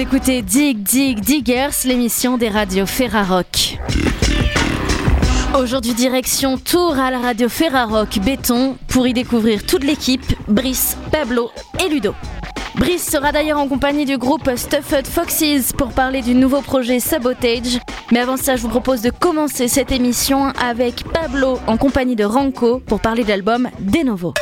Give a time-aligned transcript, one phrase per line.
[0.00, 3.78] Écoutez Dig Dig Diggers, l'émission des radios Ferrarock.
[5.54, 11.50] Aujourd'hui, direction Tour à la radio Ferrarock Béton pour y découvrir toute l'équipe, Brice, Pablo
[11.84, 12.14] et Ludo.
[12.76, 17.78] Brice sera d'ailleurs en compagnie du groupe Stuffed Foxes pour parler du nouveau projet Sabotage.
[18.10, 22.24] Mais avant ça, je vous propose de commencer cette émission avec Pablo en compagnie de
[22.24, 24.32] Ranco pour parler de l'album De Novo.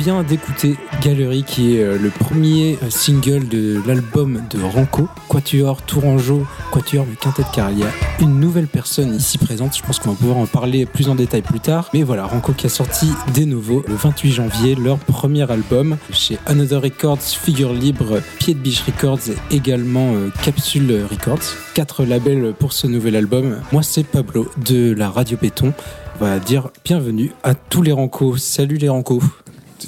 [0.00, 5.82] Vient d'écouter Galerie qui est euh, le premier euh, single de l'album de Ranco, Quatuor
[5.82, 7.86] Tourangeau, Quatuor du Quintet de Caria.
[8.18, 11.42] Une nouvelle personne ici présente, je pense qu'on va pouvoir en parler plus en détail
[11.42, 11.90] plus tard.
[11.92, 16.38] Mais voilà, Ranco qui a sorti des nouveaux le 28 janvier, leur premier album chez
[16.46, 21.44] Another Records, Figure Libre, Pied de Biche Records et également euh, Capsule Records.
[21.74, 23.60] Quatre labels pour ce nouvel album.
[23.70, 25.74] Moi c'est Pablo de la Radio Béton.
[26.18, 28.38] On va dire bienvenue à tous les Rancos.
[28.38, 29.20] Salut les Rancos.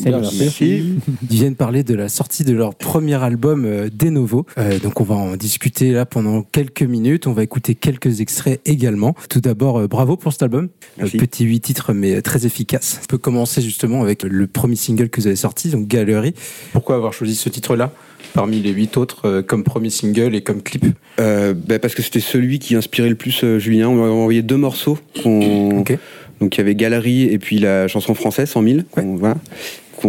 [0.04, 0.98] Merci.
[1.30, 4.46] Ils viennent parler de la sortie de leur premier album euh, De Novo.
[4.58, 7.26] Euh, donc on va en discuter là pendant quelques minutes.
[7.26, 9.14] On va écouter quelques extraits également.
[9.28, 10.68] Tout d'abord, euh, bravo pour cet album.
[10.98, 11.16] Merci.
[11.16, 13.00] petit huit titres mais très efficace.
[13.02, 16.34] On peut commencer justement avec le premier single que vous avez sorti, donc Galerie.
[16.72, 17.92] Pourquoi avoir choisi ce titre-là
[18.34, 20.86] parmi les huit autres euh, comme premier single et comme clip?
[21.20, 23.88] Euh, bah, parce que c'était celui qui inspirait le plus euh, Julien.
[23.88, 24.98] On m'a envoyé deux morceaux.
[25.24, 29.36] Donc il y avait Galerie et puis la chanson française 100 000 qu'on voilà,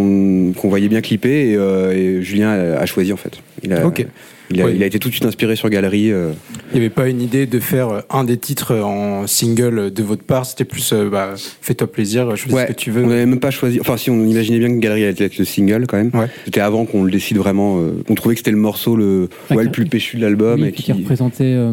[0.00, 3.38] qu'on- voyait bien clipper et, euh, et Julien a, a choisi en fait.
[3.62, 4.06] Il a, Ok.
[4.50, 4.72] il, a, Ouais.
[4.76, 6.10] il a été tout de suite inspiré sur Galerie.
[6.12, 6.30] euh.
[6.72, 10.22] Il n'y avait pas une idée de faire un des titres en single de votre
[10.24, 10.44] part?
[10.46, 13.04] C'était plus, euh, bah, fais-toi plaisir, choisis Ouais, ce que tu veux.
[13.04, 13.78] On n'avait même pas choisi.
[13.80, 16.10] Enfin, si on imaginait bien que Galerie allait être le single quand même.
[16.14, 16.26] Ouais.
[16.44, 17.78] C'était avant qu'on le décide vraiment.
[17.80, 20.68] euh, on trouvait que c'était le morceau le, Ouais, le plus péchu de l'album Oui,
[20.68, 20.92] et qui, qui.
[20.92, 21.72] représentait euh,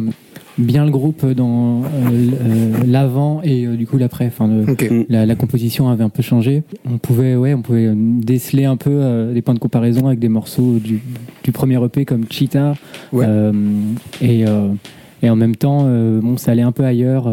[0.58, 4.26] bien le groupe dans euh, euh, l'avant et euh, du coup l'après.
[4.26, 4.46] Enfin.
[4.46, 5.04] Mm.
[5.08, 6.62] la, la composition avait un peu changé.
[6.88, 10.28] On pouvait, ouais, on pouvait déceler un peu euh, des points de comparaison avec des
[10.28, 11.00] morceaux du,
[11.42, 12.74] du premier EP comme Cheetah.
[13.12, 13.24] Ouais.
[13.28, 13.52] Euh,
[14.20, 14.68] et, euh,
[15.22, 17.32] et en même temps, euh, bon, ça allait un peu ailleurs.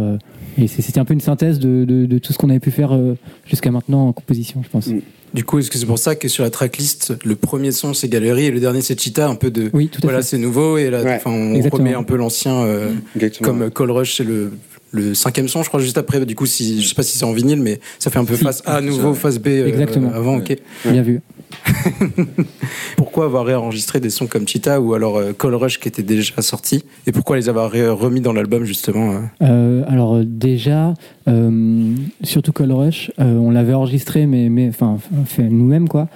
[0.64, 2.72] Et c'est- c'était un peu une synthèse de, de- de tout ce qu'on avait pu
[2.72, 3.16] faire euh,
[3.46, 4.88] jusqu'à maintenant en composition, je pense.
[4.88, 5.00] Mm.
[5.34, 8.10] Du coup, est-ce que c'est pour ça que sur la tracklist, le premier son c'est
[8.10, 9.70] Galerie et le dernier c'est Cheetah, un peu de.
[9.74, 10.28] Oui, tout à Voilà, fait.
[10.30, 11.22] c'est nouveau et là, Ouais.
[11.26, 11.84] on Exactement.
[11.84, 13.48] remet un peu l'ancien, euh, Exactement.
[13.60, 14.52] comme Call Rush, c'est le,
[14.92, 16.26] le cinquième son, je crois, juste après.
[16.26, 18.36] Du coup, si, je sais pas si c'est en vinyle, mais ça fait un peu
[18.36, 18.44] Si.
[18.44, 20.12] face A à nouveau, face B euh, Exactement.
[20.14, 20.56] avant, ok.
[20.86, 21.22] Bien vu.
[22.98, 26.42] Pourquoi avoir réenregistré des sons comme Cheetah ou alors euh, Call Rush qui était déjà
[26.42, 30.94] sorti et pourquoi les avoir remis dans l'album justement euh Euh, alors euh, déjà,
[31.28, 36.08] euh, surtout Call Rush, euh, on l'avait enregistré, mais, mais enfin fait nous-mêmes quoi.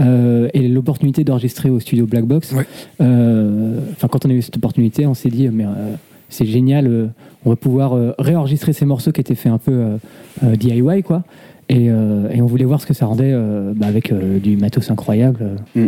[0.00, 2.52] Euh, et l'opportunité d'enregistrer au studio Black Box.
[2.52, 2.66] Ouais.
[3.00, 5.94] euh, Enfin quand on a eu cette opportunité, on s'est dit mais euh,
[6.28, 7.06] c'est génial, euh,
[7.44, 9.96] on va pouvoir euh, réenregistrer ces morceaux qui étaient faits un peu euh,
[10.44, 11.22] euh, DIY quoi.
[11.68, 14.56] Et, euh, et on voulait voir ce que ça rendait euh, bah, avec euh, du
[14.56, 15.56] matos incroyable.
[15.74, 15.86] Mm.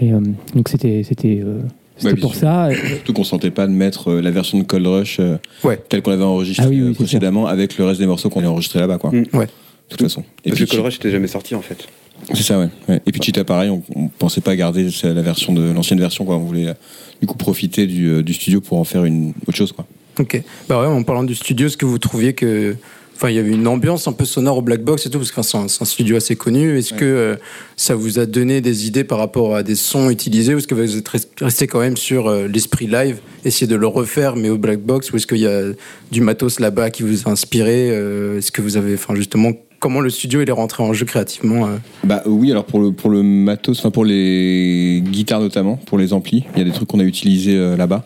[0.00, 0.20] Et euh,
[0.54, 1.60] donc c'était c'était euh,
[1.98, 2.40] C'était pour sûr.
[2.40, 2.68] ça.
[2.86, 5.78] Surtout qu'on sentait pas de mettre euh, la version de Cold Rush euh, Ouais.
[5.88, 8.42] telle qu'on l'avait enregistrée Ah oui, oui, c'est précédemment avec le reste des morceaux qu'on
[8.44, 9.10] a enregistrés là-bas, quoi.
[9.10, 9.24] Mm.
[9.34, 9.46] Ouais.
[9.46, 10.22] De toute façon.
[10.44, 11.86] Et Parce que Cold Rush n'était jamais sorti en fait.
[12.34, 12.68] C'est ça, ouais.
[12.88, 13.00] ouais.
[13.06, 16.36] Et puis Cheetah, pareil, on, on pensait pas garder la version de l'ancienne version, quoi.
[16.36, 16.74] On voulait euh,
[17.20, 19.86] du coup profiter du, euh, du studio pour en faire une autre chose, quoi.
[20.18, 20.42] Ok.
[20.68, 22.76] Bah ouais, en parlant du studio, est-ce que vous trouviez que.
[23.16, 25.30] Enfin, il y avait une ambiance un peu sonore au Black Box et tout, parce
[25.30, 26.78] que enfin, c'est un, studio assez connu.
[26.78, 27.36] Est-ce que euh,
[27.76, 30.74] ça vous a donné des idées par rapport à des sons utilisés, ou est-ce que
[30.74, 34.48] vous êtes res- resté quand même sur euh, l'esprit live, essayer de le refaire, mais
[34.48, 35.64] au Black Box, ou est-ce qu'il y a
[36.10, 38.94] du matos là-bas qui vous a inspiré euh, Est-ce que vous avez.
[38.94, 42.64] Enfin, justement, comment le studio il est rentré en jeu créativement euh Bah oui, alors
[42.64, 46.62] pour le, pour le matos, enfin pour les guitares notamment, pour les amplis, il y
[46.62, 48.04] a des trucs qu'on a utilisés euh, là-bas.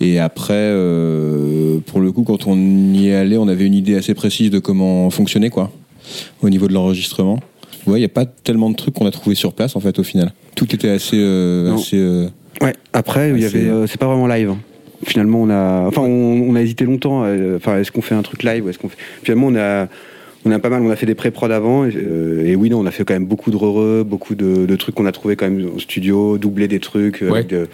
[0.00, 2.56] Et après, euh, pour le coup, quand on
[2.94, 5.70] y est allé, on avait une idée assez précise de comment fonctionnait, quoi,
[6.42, 7.40] au niveau de l'enregistrement.
[7.86, 9.98] Ouais, il n'y a pas tellement de trucs qu'on a trouvé sur place, en fait,
[9.98, 10.32] au final.
[10.54, 11.16] Tout était assez...
[11.18, 12.28] euh, assez euh,
[12.62, 12.72] Ouais.
[12.92, 14.50] Après, il y avait, c'est- euh, c'est pas vraiment live.
[14.50, 14.58] hein.
[15.04, 17.22] Finalement, on a, enfin, on, on a hésité longtemps.
[17.24, 18.98] euh, Enfin, est-ce qu'on fait un truc live ou est-ce qu'on fait...
[19.22, 19.88] Finalement, on a,
[20.44, 20.82] on a pas mal.
[20.82, 21.84] On a fait des pré-prod avant.
[21.84, 24.66] Et, euh, et oui, non, on a fait quand même beaucoup de re beaucoup de,
[24.66, 27.28] de trucs qu'on a trouvé quand même au studio, doubler des trucs, Ouais.
[27.30, 27.68] avec de-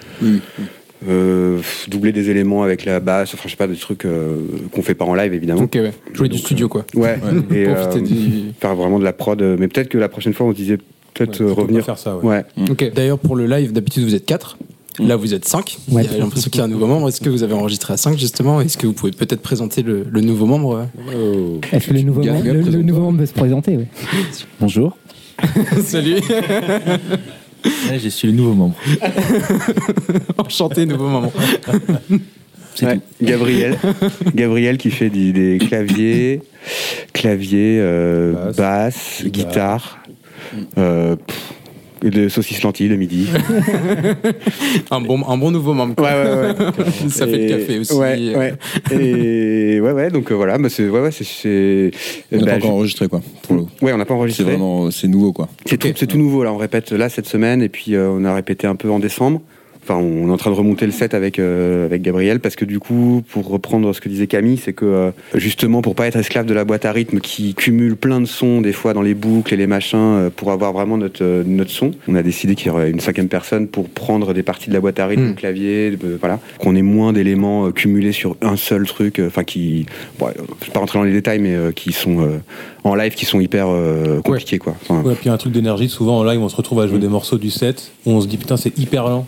[1.08, 1.58] euh,
[1.88, 3.34] doubler des éléments avec la basse.
[3.34, 4.36] Enfin, je sais pas, des trucs euh,
[4.72, 5.62] qu'on fait pas en live, évidemment.
[5.62, 5.92] Ok, ouais.
[6.14, 6.84] Jouer du studio, quoi.
[6.94, 7.18] Ouais.
[7.54, 9.40] Et, Profiter euh, du- faire vraiment de la prod.
[9.58, 10.78] Mais peut-être que la prochaine fois, on se disait
[11.14, 11.84] peut-être revenir.
[11.84, 12.24] faire ça, ouais.
[12.58, 12.70] Ouais.
[12.70, 12.92] Ok.
[12.94, 14.56] D'ailleurs, pour le live, d'habitude, vous êtes 4.
[14.98, 15.76] Là, vous êtes 5.
[15.90, 16.04] Ouais.
[16.04, 17.08] Il y a l'impression qu'il y a un nouveau membre.
[17.08, 18.60] Est-ce que vous avez enregistré à 5, justement?
[18.60, 20.88] Est-ce que vous pouvez peut-être présenter le, le nouveau membre?
[21.12, 23.86] Euh Est-ce que le nouveau, Gars, membre- gars, le, nouveau membre veut se présenter ouais.
[24.60, 24.96] Bonjour,
[25.84, 26.16] Salut
[27.90, 28.74] Ouais, je suis le nouveau membre.
[30.38, 31.32] Enchanté, nouveau membre.
[32.82, 33.00] Ouais.
[33.22, 33.76] Gabriel.
[34.34, 36.42] Gabriel qui fait du- des claviers,
[37.12, 39.32] claviers, euh, Basse, basse, guitare.
[39.32, 39.98] guitare,
[40.78, 41.52] euh, pff,
[42.02, 43.28] de saucisses lentilles le midi.
[44.90, 45.94] Un bon, un bon nouveau membre.
[47.08, 47.94] Ça fait le café aussi.
[47.94, 48.54] Ouais, ouais.
[48.92, 51.90] Et ouais, ouais, donc euh, voilà, bah, c'est, ouais, ouais, c'est,
[52.32, 53.20] on n'a bah, pas encore enregistré, quoi.
[53.42, 53.62] Pour le...
[53.82, 54.44] ouais, on n'a pas C'est enregistré.
[54.44, 54.90] vraiment...
[54.90, 55.48] C'est nouveau, quoi.
[55.64, 56.52] C'est tout, c'est tout nouveau là.
[56.52, 59.40] On répète là cette semaine et puis euh, on a répété un peu en décembre.
[59.88, 62.64] Enfin, on est en train de remonter le set avec euh, avec Gabriel parce que
[62.64, 66.16] du coup, pour reprendre ce que disait Camille, c'est que euh, justement pour pas être
[66.16, 69.14] esclave de la boîte à rythme qui cumule plein de sons des fois dans les
[69.14, 72.66] boucles et les machins euh, pour avoir vraiment notre notre son, on a décidé qu'il
[72.66, 75.28] y aurait une cinquième personne pour prendre des parties de la boîte à rythme, Mm.
[75.28, 79.22] le clavier, voilà, qu'on ait moins d'éléments cumulés sur un seul truc.
[79.24, 79.86] Enfin, qui,
[80.18, 80.26] bon,
[80.60, 82.28] je vais pas rentrer dans les détails, mais qui sont
[82.84, 83.68] en live, qui sont hyper
[84.24, 84.74] compliqués quoi.
[84.82, 87.08] Enfin, Ouais, puis un truc d'énergie, souvent en live, on se retrouve à jouer des
[87.08, 89.26] morceaux du set où on se dit putain, c'est hyper lent.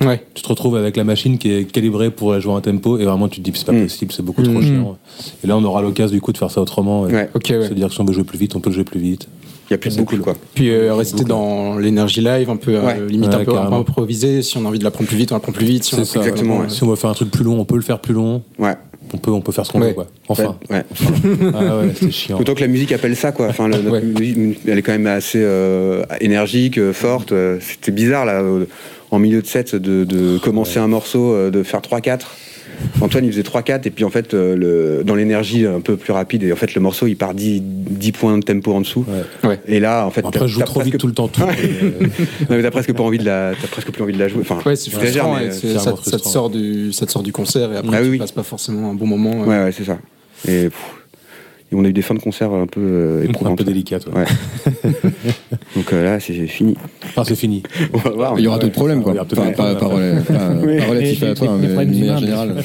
[0.00, 0.22] Ouais.
[0.34, 3.28] Tu te retrouves avec la machine qui est calibrée pour jouer un tempo et vraiment
[3.28, 3.82] tu te dis c'est pas Mm.
[3.84, 4.62] possible, c'est beaucoup trop Mm.
[4.62, 4.98] chiant.
[5.42, 7.08] Et là, on aura l'occasion du coup de faire ça autrement.
[7.08, 7.30] et Ouais.
[7.34, 7.68] Ok, ouais.
[7.68, 9.28] Se dire que si on veut jouer plus vite, on peut le jouer plus vite.
[9.68, 10.20] Il y a plus de cool.
[10.20, 10.34] quoi.
[10.54, 13.00] Puis euh, rester dans l'énergie live, un peu euh, Ouais.
[13.08, 13.78] limite Ouais, un peu carrément.
[13.80, 14.42] improvisé.
[14.42, 15.82] Si on a envie de la prendre plus vite, on la prend plus vite.
[15.82, 16.20] Si on C'est a ça.
[16.20, 16.68] pris exactement, ouais.
[16.68, 18.42] Si on veut faire un truc plus long, on peut le faire plus long.
[18.60, 18.74] Ouais.
[19.14, 19.88] On peut, on peut faire ce qu'on Ouais.
[19.88, 20.06] veut, quoi.
[20.28, 20.56] Enfin.
[20.70, 20.84] Ouais.
[21.54, 22.38] ah ouais, c'est chiant.
[22.40, 23.46] Autant que la musique appelle ça, quoi.
[23.48, 24.02] Enfin, le- notre Ouais.
[24.02, 27.32] musique, elle est quand même assez euh, énergique, euh, forte.
[27.32, 28.66] Euh, C'était bizarre, là, euh,
[29.10, 32.20] en milieu de set, de, de commencer un morceau, euh, de faire 3-4.
[33.00, 36.12] Antoine, il faisait 3-4, et puis en fait, euh, le, dans l'énergie un peu plus
[36.12, 39.06] rapide, et en fait, le morceau, il part 10, 10 points de tempo en dessous.
[39.42, 39.48] Ouais.
[39.48, 39.60] Ouais.
[39.66, 41.28] Et là, en fait, Après, je joue trop presque- vite tout le temps.
[41.28, 41.90] Tout, mais, euh,
[42.50, 44.42] Non, mais t'as presque pas envie de la, t'as presque plus envie de la jouer.
[44.42, 45.36] Enfin, Ouais, c'est frustrant.
[45.36, 48.10] mais, ça, te sort du, ça te sort du concert et après Ah oui, tu
[48.12, 48.18] oui.
[48.18, 49.42] passes pas forcément un bon moment.
[49.42, 49.46] euh.
[49.46, 49.98] Ouais, ouais, c'est ça.
[50.46, 50.74] Et, pff,
[51.72, 53.58] et on a eu des fins de concert un peu euh, un éprouvantes.
[53.58, 54.06] peu délicate.
[54.06, 54.12] ouais.
[54.14, 54.90] Ouais.
[55.76, 56.76] Donc euh, là, c'est fini.
[57.04, 57.62] Enfin, c'est fini.
[57.92, 58.38] On va voir.
[58.38, 59.14] Il y aura d'autres problèmes, quoi.
[59.20, 62.56] Enfin, pas, pas, relatif à toi, mais manière humains, générale.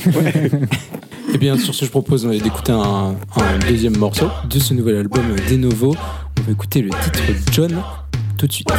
[1.34, 5.24] Et bien sur ce, je propose d'écouter un, un deuxième morceau de ce nouvel album
[5.32, 5.96] euh, De Novo.
[6.40, 7.82] On va écouter le titre John
[8.38, 8.70] tout de suite.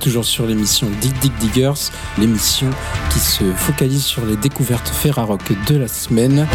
[0.00, 2.70] Toujours sur l'émission Dig Dig Diggers, l'émission
[3.12, 6.48] qui se focalise sur les découvertes Ferrarock de la semaine.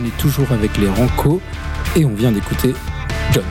[0.00, 1.40] On est toujours avec les Ranco
[1.96, 2.72] et on vient d'écouter
[3.32, 3.44] John.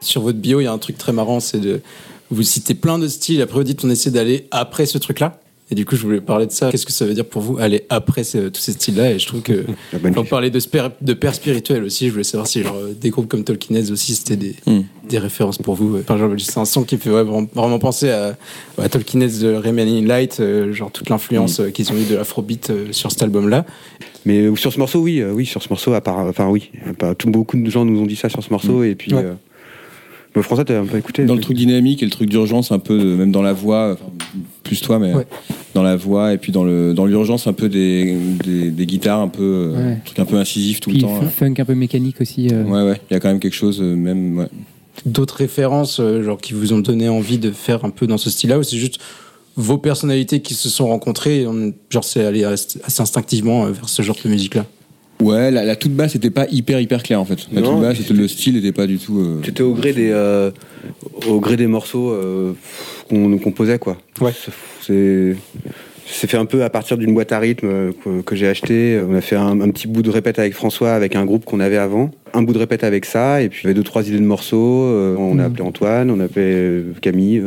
[0.00, 1.80] Sur votre bio, il y a un truc très marrant, c'est de
[2.30, 3.40] vous citez plein de styles.
[3.40, 5.40] Après, vous dites on essaie d'aller après ce truc-là.
[5.70, 6.70] Et du coup, je voulais parler de ça.
[6.70, 9.12] Qu'est-ce que ça veut dire pour vous aller après tous ces styles-là?
[9.12, 9.64] Et je trouve que
[10.02, 10.24] question.
[10.24, 10.58] parlait de,
[11.00, 12.06] de père spirituel aussi.
[12.06, 14.80] Je voulais savoir si genre, euh, des groupes comme Tolkien Heads aussi c'était des, Mm.
[15.08, 15.98] des références pour vous.
[15.98, 18.36] Enfin, genre, c'est un son qui fait ouais, vraiment, penser à,
[18.78, 22.16] à Tolkien Heads de Remaining Light, euh, genre toute l'influence euh, qu'ils ont eu de
[22.16, 23.64] l'afrobeat euh, sur cet album-là.
[24.26, 26.70] Mais sur ce morceau, oui, euh, oui, sur ce morceau, à part, enfin oui,
[27.18, 29.14] tout, beaucoup de gens nous ont dit ça sur ce morceau, et puis.
[29.14, 29.24] Ouais.
[30.30, 32.72] Euh, mais François, t'as un peu écouté Dans le truc dynamique et le truc d'urgence,
[32.72, 34.10] un peu, de- même dans la voix, enfin,
[34.62, 35.26] plus toi, mais Ouais.
[35.74, 39.20] dans la voix, et puis dans le dans l'urgence, un peu des, des, des guitares,
[39.20, 39.92] un peu, euh, Ouais.
[39.92, 41.20] un truc un peu incisif tout Puis le temps.
[41.22, 42.48] funk un peu mécanique aussi.
[42.52, 44.48] euh, Ouais, ouais, il y a quand même quelque chose, euh, même, ouais.
[45.06, 48.28] D'autres références euh, genre, qui vous ont donné envie de faire un peu dans ce
[48.28, 48.98] style-là ou c'est juste
[49.56, 51.44] vos personnalités qui se sont rencontrées
[51.90, 54.66] genre c'est allé assez instinctivement euh, vers ce genre de musique-là?
[55.20, 57.46] Ouais, la, la toute basse n'était pas hyper hyper claire en fait.
[57.52, 59.18] La Non, toute basse, le style n'était pas du tout.
[59.20, 60.50] euh, C'était au gré des, euh,
[61.28, 62.52] au gré des morceaux euh,
[63.08, 63.96] qu'on nous composait, quoi.
[64.20, 64.32] Ouais.
[64.82, 65.36] C'est.
[66.12, 69.00] C'est fait un peu à partir d'une boîte à rythme euh, que, que j'ai acheté.
[69.08, 71.60] On a fait un, un petit bout de répète avec François, avec un groupe qu'on
[71.60, 72.10] avait avant.
[72.34, 74.24] Un bout de répète avec ça, et puis il y avait deux, trois idées de
[74.24, 74.56] morceaux.
[75.18, 75.46] On a Mhm.
[75.46, 77.40] appelé Antoine, on a appelé Camille.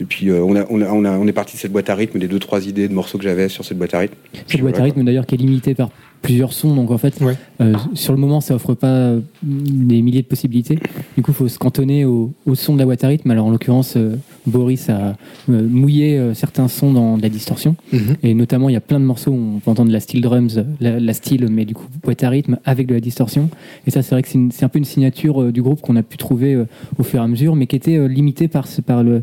[0.00, 1.88] Et puis euh, on, a, on, a, on, a- on est parti de cette boîte
[1.90, 4.14] à rythme, des deux, trois idées de morceaux que j'avais sur cette boîte à rythme.
[4.46, 5.90] Cette boîte à rythme d'ailleurs qui est limitée par
[6.22, 7.36] plusieurs sons, donc en fait, Ouais.
[7.60, 10.76] euh, sur le moment, ça offre pas euh, des milliers de possibilités.
[11.16, 13.30] Du coup, il faut se cantonner au, au son de la boîte à rythme.
[13.30, 15.16] Alors en l'occurrence, euh, Boris a
[15.50, 17.76] euh, mouillé euh, certains sons dans de la distorsion,
[18.24, 20.58] et notamment il y a plein de morceaux où on peut entendre la steel drums,
[20.80, 23.48] la, la steel, mais du coup boîte à rythme avec de la distorsion.
[23.86, 26.02] Et ça, c'est vrai que c'est un peu une signature euh, du groupe qu'on a
[26.02, 26.64] pu trouver euh,
[26.98, 29.22] au fur et à mesure, mais qui était euh, limitée par le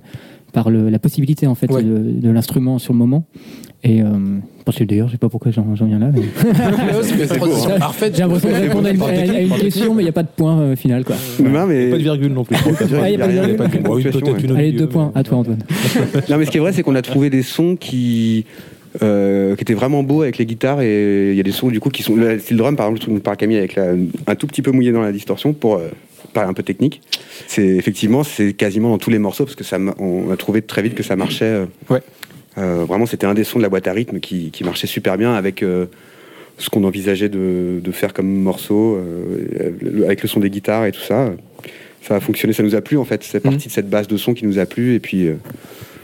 [0.54, 1.84] par le- la possibilité en fait Ouais.
[1.84, 3.26] de, de l'instrument sur le moment.
[3.84, 4.06] Et euh,
[4.64, 6.10] parce que d'ailleurs, je sais pas pourquoi j'en j'en viens là.
[6.14, 6.22] mais-
[8.14, 9.06] J'ai l'impression de répondre à une, à-
[9.36, 11.04] à une question, mais il n'y a pas de point euh, final.
[11.04, 11.16] Quoi.
[11.44, 11.90] Non, mais...
[11.90, 12.56] Pas de virgule non plus.
[12.56, 12.70] Ah,
[13.10, 14.56] y a pas de Il y a virgule.
[14.56, 15.12] Allez, deux points.
[15.16, 15.60] À toi, Antoine.
[16.30, 18.46] Non, mais ce qui est vrai, c'est qu'on a trouvé des sons qui,
[19.02, 21.80] euh, qui étaient vraiment beaux avec les guitares et il y a des sons du
[21.80, 22.16] coup qui sont.
[22.16, 23.94] Le style drum, par exemple, par Camille avec la-
[24.28, 25.88] un tout petit peu mouillé dans la distorsion pour euh,
[26.34, 27.02] parler un peu technique.
[27.48, 30.82] C'est effectivement, c'est quasiment dans tous les morceaux parce que ça, on a trouvé très
[30.82, 31.46] vite que ça marchait.
[31.46, 32.02] euh, Ouais.
[32.58, 35.18] euh, vraiment, c'était un des sons de la boîte à rythme qui, qui marchait super
[35.18, 35.64] bien avec.
[35.64, 35.86] euh,
[36.60, 40.92] ce qu'on envisageait de, de faire comme morceau, euh, avec le son des guitares et
[40.92, 41.34] tout ça,
[42.04, 43.24] ça a fonctionné, ça nous a plu en fait.
[43.24, 43.52] C'est Mhm.
[43.54, 45.30] parti de cette base de son qui nous a plu et puis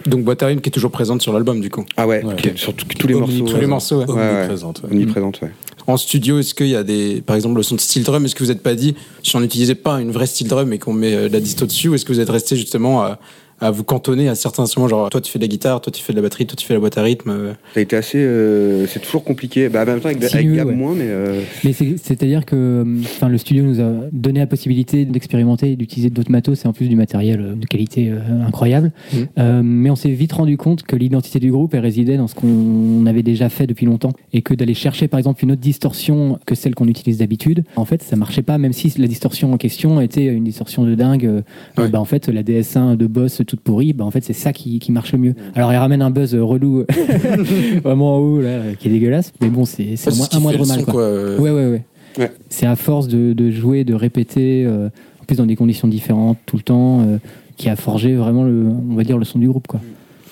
[0.06, 2.36] donc rythme qui est toujours présente sur l'album du coup ah ouais, Ouais.
[2.56, 3.46] sur tous les morceaux.
[3.46, 4.06] tous les morceaux ouais.
[4.06, 4.36] Ouais, ouais.
[4.38, 4.90] Omniprésente, ouais.
[4.92, 5.52] Omniprésente, ouais.
[5.88, 8.36] En studio, est-ce qu'il y a des, par exemple, le son de steel drum, est-ce
[8.36, 10.94] que vous n'êtes pas dit, si on n'utilisait pas une vraie steel drum et qu'on
[10.94, 13.20] met euh, de la disto dessus, ou est-ce que vous êtes resté justement à,
[13.62, 16.02] à vous cantonner à certains instruments, genre toi tu fais de la guitare, toi tu
[16.04, 17.96] fais de la batterie, toi tu fais la boîte à rythme euh, Ça a été
[17.96, 18.18] assez.
[18.20, 19.70] euh, c'est toujours compliqué.
[19.70, 20.74] Bah, en même temps, avec, avec Gab ouais.
[20.76, 21.06] moins, mais.
[21.08, 25.76] euh, Mais c'est- c'est-à-dire que enfin, le studio nous a donné la possibilité d'expérimenter et
[25.76, 28.92] d'utiliser d'autres matos et en plus du matériel de qualité euh, incroyable.
[29.38, 32.36] Euh, mais on s'est vite rendu compte que l'identité du groupe elle résidait dans ce
[32.36, 36.40] qu'on avait déjà fait depuis longtemps et que d'aller chercher par exemple une autre distorsion
[36.46, 39.58] que celle qu'on utilise d'habitude, en fait ça marchait pas même si la distorsion en
[39.58, 41.44] question était une distorsion de dingue.
[41.78, 41.88] Ouais.
[41.90, 44.80] bah, en fait la DS1 de Boss toute pourrie, bah, en fait c'est ça qui,
[44.80, 45.36] qui marche le mieux.
[45.56, 46.86] Alors il ramène un buzz euh, relou
[47.84, 50.84] vraiment en haut là, euh, qui est dégueulasse, mais bon c'est un, un moindre mal.
[50.84, 50.94] quoi.
[50.94, 51.84] quoi, euh, Ouais, ouais, ouais.
[52.18, 52.32] Ouais.
[52.50, 54.88] C'est à force de, de jouer, de répéter, euh,
[55.22, 57.18] en plus dans des conditions différentes tout le temps, euh,
[57.58, 59.68] qui a forgé vraiment, le, on va dire, le son du groupe.
[59.68, 59.80] Quoi.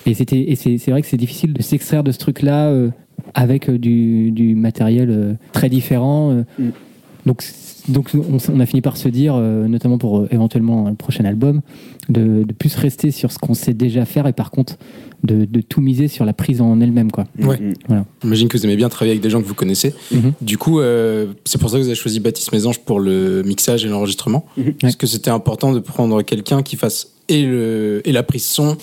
[0.06, 2.88] Et, c'était, et c'est, c'est vrai que c'est difficile de s'extraire de ce truc-là euh,
[3.34, 6.32] avec euh, du, du matériel euh, très différent.
[6.32, 6.42] euh.
[6.58, 6.70] Mm.
[7.26, 7.44] Donc,
[7.88, 8.10] donc
[8.52, 11.60] on, a fini par se dire, euh, notamment pour euh, éventuellement le prochain album,
[12.08, 14.76] de, de plus rester sur ce qu'on sait déjà faire et par contre
[15.24, 17.10] de, de tout miser sur la prise en elle-même.
[17.10, 17.24] Quoi.
[17.40, 17.58] Ouais.
[17.58, 18.04] mm.
[18.22, 19.94] J'imagine que vous aimez bien travailler avec des gens que vous connaissez.
[20.12, 20.32] Mhm.
[20.40, 23.84] Du coup, euh, c'est pour ça que vous avez choisi Baptiste Mésange pour le mixage
[23.84, 24.46] et l'enregistrement.
[24.56, 24.74] Mhm.
[24.84, 28.76] Est-ce que c'était important de prendre quelqu'un qui fasse et, le, et la prise son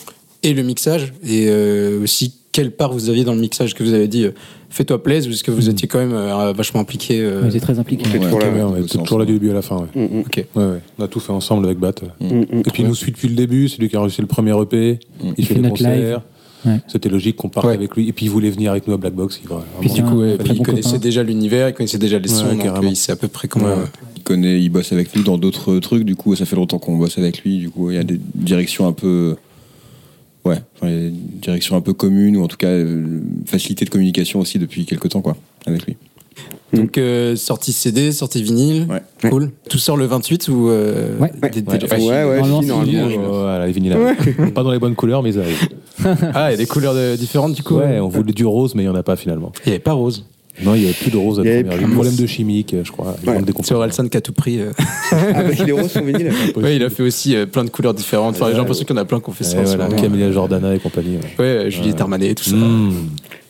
[0.43, 3.93] et le mixage Et euh, aussi, quelle part vous aviez dans le mixage Que vous
[3.93, 4.31] avez dit, euh,
[4.69, 5.71] fais-toi plaisir, ou est-ce que vous Mhm.
[5.71, 8.05] étiez quand même euh, vachement impliqué euh, Ouais, c'est très impliqué.
[8.09, 8.47] C'est Ouais, toujours là.
[8.47, 9.77] Ouais, on toujours là du début à la fin.
[9.93, 10.07] Ouais.
[10.07, 10.45] Mm, mm, Ok.
[10.55, 10.79] Ouais, ouais.
[10.97, 11.95] On a tout fait ensemble avec Bat.
[12.21, 12.43] mm, mm.
[12.59, 14.51] Et puis il nous suit depuis le début, c'est lui qui a enregistré le premier
[14.59, 15.27] EP, Mm.
[15.37, 16.21] il fait fait les concerts.
[16.65, 16.79] Ouais.
[16.87, 17.73] C'était logique qu'on parte Ouais.
[17.73, 18.07] avec lui.
[18.07, 19.39] Et puis il voulait venir avec nous à Black Box.
[19.43, 19.49] Il
[19.81, 20.97] Puis Du coup, il bon connaissait copain.
[20.99, 23.65] déjà l'univers, il connaissait déjà les Ouais, sons, donc il sait à peu près comment.
[23.67, 23.71] Ouais.
[23.73, 26.03] euh, Il connaît, il bosse avec nous dans d'autres trucs.
[26.05, 27.57] Du coup, ça fait longtemps qu'on bosse avec lui.
[27.59, 29.35] Du coup, il y a des directions un peu,
[30.45, 34.39] ouais, enfin, y directions un peu communes ou en tout cas euh, facilité de communication
[34.39, 35.35] aussi depuis quelques temps, quoi,
[35.65, 35.97] avec lui.
[36.73, 38.87] Donc, euh, sortie CD, sortie vinyle.
[38.89, 39.29] Ouais.
[39.29, 39.51] Cool.
[39.69, 40.67] Tout sort le 28 ou.
[40.69, 41.31] euh, Ouais.
[41.51, 41.79] des- des- Ouais.
[41.85, 43.07] enfin, Ouais, ouais, Normalement, si, c'est normalement.
[43.07, 43.15] vieux.
[43.15, 44.51] je- Voilà, les vinyles arrivent.
[44.51, 45.69] Pas dans les bonnes couleurs, mais ils arrivent.
[46.33, 47.75] Ah, il y a des couleurs de- différentes du coup.
[47.77, 49.53] Ouais, on voulait du rose, mais il n'y en a pas finalement.
[49.65, 50.25] Il n'y avait pas rose.
[50.63, 51.87] Non, il n'y avait plus de rose à Il y la avait première plus.
[51.87, 51.93] vue.
[51.95, 53.15] Problème de chimique, je crois.
[53.27, 53.39] Ouais.
[53.63, 54.59] C'est Orelsan qui a tout pris.
[54.61, 54.71] euh.
[55.11, 56.31] Que les roses sont vinyles.
[56.55, 58.35] Ouais, il a fait aussi euh, plein de couleurs différentes.
[58.35, 59.61] Enfin, j'ai l'impression qu'il y en a plein qui ont fait ça.
[59.63, 59.87] Voilà.
[59.89, 61.17] Camélia Jordana et compagnie.
[61.39, 61.63] ouais.
[61.65, 62.55] Ouais, Juliette Armanet, tout ça.
[62.55, 62.93] Mmh.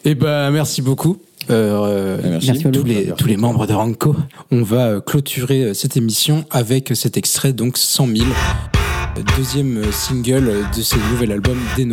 [0.05, 1.17] Et ben, merci beaucoup.
[1.51, 2.47] Euh, merci.
[2.47, 4.15] Merci à tous, les, tous les membres de Ranco.
[4.51, 9.77] On va euh, clôturer euh, cette émission avec cet extrait, donc 100 000, euh, deuxième
[9.77, 11.85] euh, single euh, de ce nouvel album des.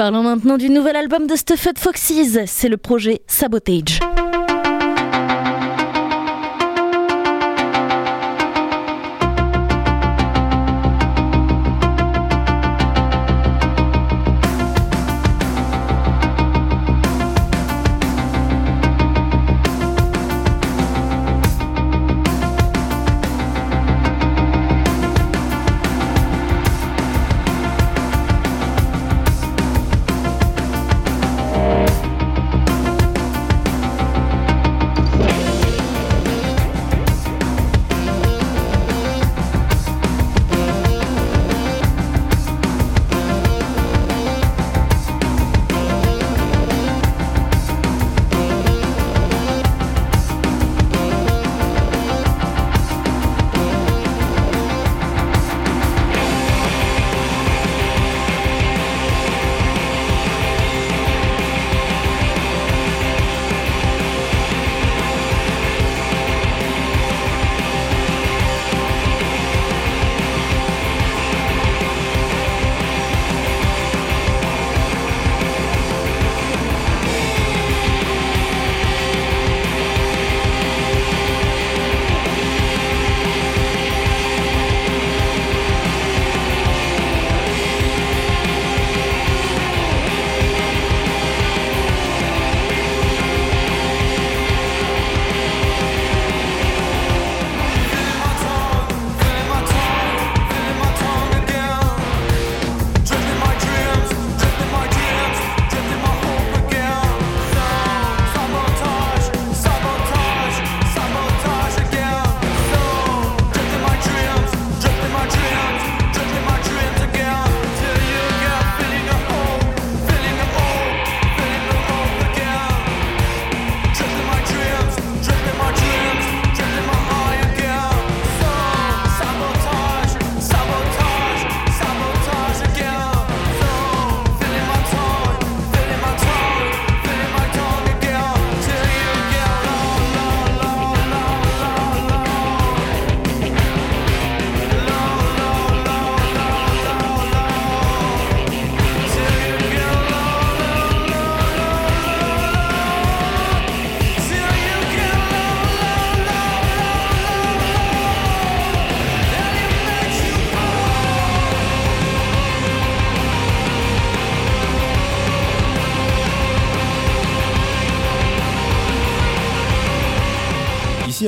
[0.00, 4.00] Parlons maintenant du nouvel album de Stuffed Foxes, c'est le projet Sabotage.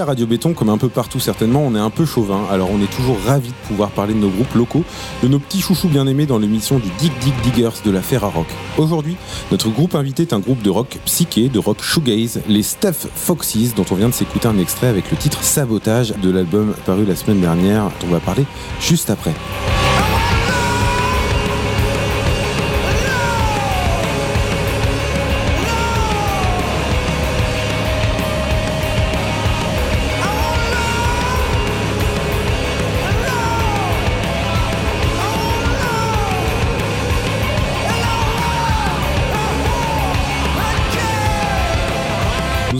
[0.00, 2.81] À Radio Béton, comme un peu partout certainement, on est un peu chauvin, alors on
[2.81, 4.85] est toujours ravis de pouvoir parler de nos groupes locaux,
[5.22, 8.46] de nos petits chouchous bien aimés dans l'émission du Dig Dig Diggers de la Ferra-Rock.
[8.78, 9.16] Aujourd'hui,
[9.50, 13.74] notre groupe invité est un groupe de rock psyché, de rock shoegaze, les Stuff Foxes,
[13.76, 17.14] dont on vient de s'écouter un extrait avec le titre Sabotage de l'album paru la
[17.14, 18.46] semaine dernière, dont on va parler
[18.81, 19.35] juste après.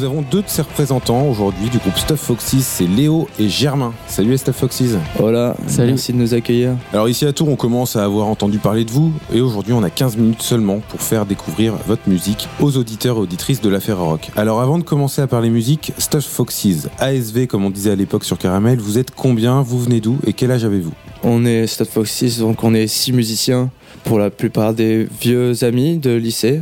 [0.03, 3.95] Nous avons deux de ses représentants aujourd'hui du groupe Stuff Foxes, c'est Léo et Germain.
[4.09, 4.97] Salut les Stuff Foxes.
[5.17, 5.91] Voilà, Salut.
[5.91, 6.73] merci de nous accueillir.
[6.93, 9.85] Alors ici à Tours, on commence à avoir entendu parler de vous et aujourd'hui on
[9.85, 13.79] a 15 minutes seulement pour faire découvrir votre musique aux auditeurs et auditrices de la
[13.95, 14.33] Rock.
[14.35, 18.25] Alors avant de commencer à parler musique, Stuff Foxes, ASV comme on disait à l'époque
[18.25, 20.19] sur Caramel, vous êtes combien, vous venez d'où?
[20.27, 20.95] Et quel âge avez-vous?
[21.23, 23.71] On est Stade Foxys, donc on est six musiciens,
[24.03, 26.61] pour la plupart des vieux amis de lycée.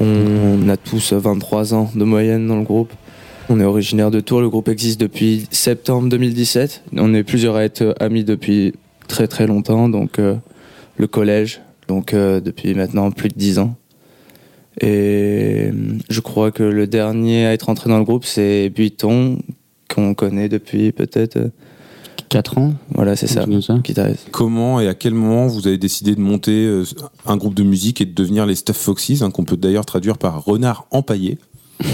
[0.00, 2.92] On a tous 23 ans de moyenne dans le groupe.
[3.48, 6.84] On est originaire de Tours, le groupe existe depuis septembre 2017.
[6.96, 8.74] On est plusieurs à être amis depuis
[9.08, 10.36] très très longtemps, donc euh,
[10.98, 13.74] le collège, donc euh, depuis maintenant plus de 10 ans.
[14.80, 15.72] Et euh,
[16.08, 19.38] je crois que le dernier à être entré dans le groupe, c'est Buiton,
[19.92, 21.50] qu'on connaît depuis peut-être...
[22.20, 23.78] euh, 4 ans Voilà, c'est ça, comme ça.
[23.78, 24.28] guitariste.
[24.30, 26.84] Comment et à quel moment vous avez décidé de monter euh,
[27.26, 30.18] un groupe de musique et de devenir les Stuff Foxes, hein, qu'on peut d'ailleurs traduire
[30.18, 31.38] par renard empaillé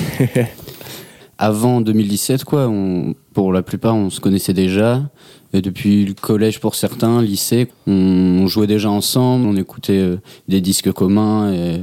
[1.38, 2.68] avant 2017, quoi.
[2.68, 5.02] On, pour la plupart, on se connaissait déjà.
[5.52, 7.92] Et depuis le collège pour certains, lycée, on,
[8.42, 10.16] on jouait déjà ensemble, on écoutait euh,
[10.48, 11.52] des disques communs.
[11.52, 11.82] Et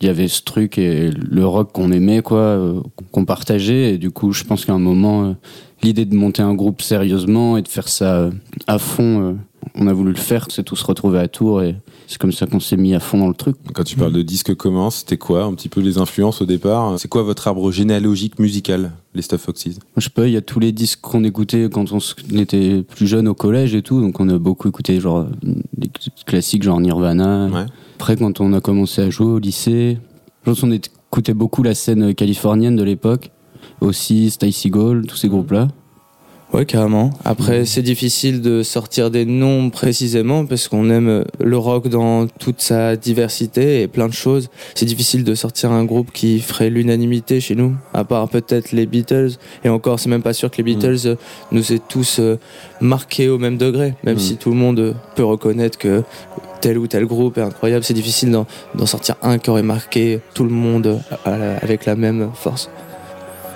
[0.00, 2.80] il y avait ce truc et le rock qu'on aimait, quoi, euh,
[3.12, 3.94] qu'on partageait.
[3.94, 5.32] Et du coup, je pense qu'à un moment, euh,
[5.82, 8.30] l'idée de monter un groupe sérieusement et de faire ça euh,
[8.66, 9.36] à fond,
[9.74, 10.46] on a voulu le faire.
[10.50, 13.18] C'est tout se retrouver à Tours et c'est comme ça qu'on s'est mis à fond
[13.18, 13.56] dans le truc.
[13.74, 16.98] Quand tu parles de disques communs, c'était quoi un petit peu les influences au départ?
[16.98, 19.78] C'est quoi votre arbre généalogique musical, les Stuff Foxes?
[19.96, 23.06] Je sais pas, il y a tous les disques qu'on écoutait quand on était plus
[23.06, 25.26] jeune au collège et tout, donc on a beaucoup écouté genre
[25.76, 25.90] des
[26.26, 27.48] classiques genre Nirvana.
[27.48, 27.66] Ouais.
[27.98, 29.96] Après, quand on a commencé à jouer au lycée,
[30.42, 33.30] je pense qu'on écoutait beaucoup la scène californienne de l'époque,
[33.80, 35.68] aussi Stacy Gold, tous ces groupes-là.
[36.52, 37.10] Ouais, carrément.
[37.24, 42.60] Après, c'est difficile de sortir des noms précisément parce qu'on aime le rock dans toute
[42.60, 44.48] sa diversité et plein de choses.
[44.74, 48.86] C'est difficile de sortir un groupe qui ferait l'unanimité chez nous, à part peut-être les
[48.86, 49.32] Beatles.
[49.64, 51.16] Et encore, c'est même pas sûr que les Beatles euh,
[51.50, 52.38] nous aient tous euh,
[52.80, 54.20] marqués au même degré, même Mm.
[54.20, 56.04] si tout le monde peut reconnaître que
[56.60, 57.84] tel ou tel groupe est incroyable.
[57.84, 62.30] C'est difficile d'en sortir un qui aurait marqué tout le monde euh, avec la même
[62.34, 62.70] force.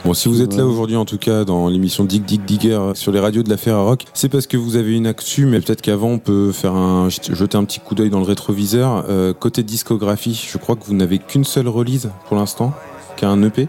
[0.04, 3.12] Bon, si vous êtes là aujourd'hui, en tout cas, dans l'émission Dig Dig Digger sur
[3.12, 6.12] les radios de la Ferrarock, c'est parce que vous avez une actu, mais peut-être qu'avant,
[6.12, 9.04] on peut faire un, jeter un petit coup d'œil dans le rétroviseur.
[9.10, 12.72] Euh, côté discographie, je crois que vous n'avez qu'une seule release pour l'instant,
[13.18, 13.68] qui a un EP.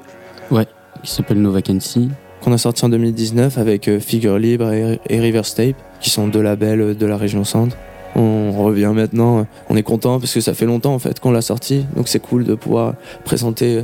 [1.03, 2.09] Qui s'appelle No Vacancy.
[2.41, 6.27] qu'on a sorti en 2019 avec euh, Figure Libre et, et River Tape, qui sont
[6.27, 7.75] deux labels euh, de la région centre.
[8.15, 11.41] On revient maintenant, on est content parce que ça fait longtemps en fait qu'on l'a
[11.41, 13.83] sorti, donc c'est cool de pouvoir présenter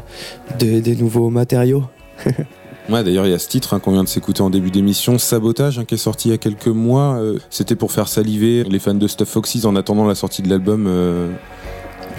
[0.60, 1.84] des, des nouveaux matériaux.
[2.90, 5.18] Ouais, d'ailleurs, il y a ce titre hein, qu'on vient de s'écouter en début d'émission,
[5.18, 7.16] Sabotage, hein, qui est sorti il y a quelques mois.
[7.18, 10.48] Euh, C'était pour faire saliver les fans de Stuff Foxes en attendant la sortie de
[10.48, 10.86] l'album.
[10.88, 11.28] euh,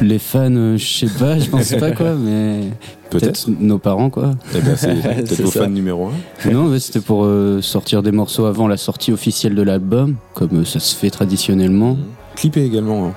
[0.03, 2.65] Les fans, euh, je sais pas, je pense pas quoi, mais
[3.09, 3.47] peut-être.
[3.49, 4.33] nos parents quoi.
[4.55, 6.51] Eh ben, c'est peut-être vos fans numéro un.
[6.51, 10.51] Non, mais c'était pour euh, sortir des morceaux avant la sortie officielle de l'album, comme
[10.61, 11.97] euh, ça se fait traditionnellement.
[12.37, 13.07] Clippé également.
[13.07, 13.15] hein.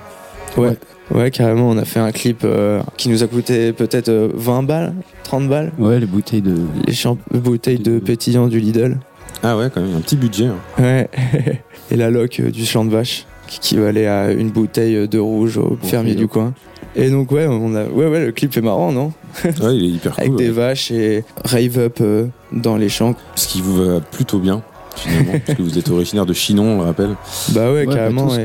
[0.56, 0.76] Ouais,
[1.14, 4.62] ouais, carrément, on a fait un clip euh, qui nous a coûté peut-être euh, 20
[4.64, 6.54] balles, 30 balles, Ouais, les bouteilles de.
[6.86, 8.98] les champ- bouteilles de pétillant du Lidl.
[9.42, 10.46] Ah ouais, quand même, un petit budget.
[10.46, 10.56] hein.
[10.78, 11.08] Ouais,
[11.90, 15.18] et la loc euh, du champ de vache qui équivalait à une bouteille euh, de
[15.18, 16.52] rouge au fermier du coin.
[16.94, 19.12] Et donc ouais, on a ouais ouais le clip est marrant non?
[19.44, 20.38] Ouais, il est hyper Avec cool.
[20.38, 20.50] des ouais.
[20.50, 23.14] vaches et rave up euh, dans les champs.
[23.34, 24.62] Ce qui vous va plutôt bien,
[24.96, 27.16] finalement, parce que vous êtes originaire de Chinon, on le rappelle.
[27.54, 28.28] Bah ouais, Ouais, carrément.
[28.28, 28.44] ouais.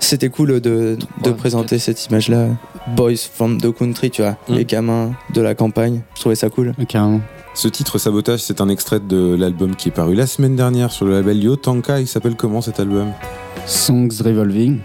[0.00, 0.96] C'était cool de,
[1.36, 2.48] présenter cette image-là.
[2.96, 4.54] Boys from the country, tu vois, Mm.
[4.54, 6.00] les gamins de la campagne.
[6.14, 6.72] Je trouvais ça cool.
[6.88, 7.20] Carrément.
[7.54, 11.04] Ce titre Sabotage, c'est un extrait de l'album qui est paru la semaine dernière sur
[11.04, 12.00] le label Yo Tanka.
[12.00, 13.08] Il s'appelle comment cet album?
[13.66, 14.78] Songs Revolving.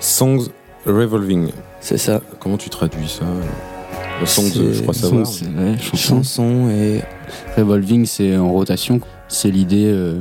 [0.00, 0.48] Songs
[0.86, 1.48] Revolving.
[1.80, 2.20] C'est ça.
[2.40, 3.24] Comment tu traduis ça?
[4.20, 5.26] Le Songs, C'est- je crois savoir.
[5.26, 6.16] Songs, c'est- ouais, chanson.
[6.16, 7.00] Chanson et
[7.56, 9.00] Revolving, c'est en rotation.
[9.28, 9.84] C'est l'idée.
[9.86, 10.20] euh,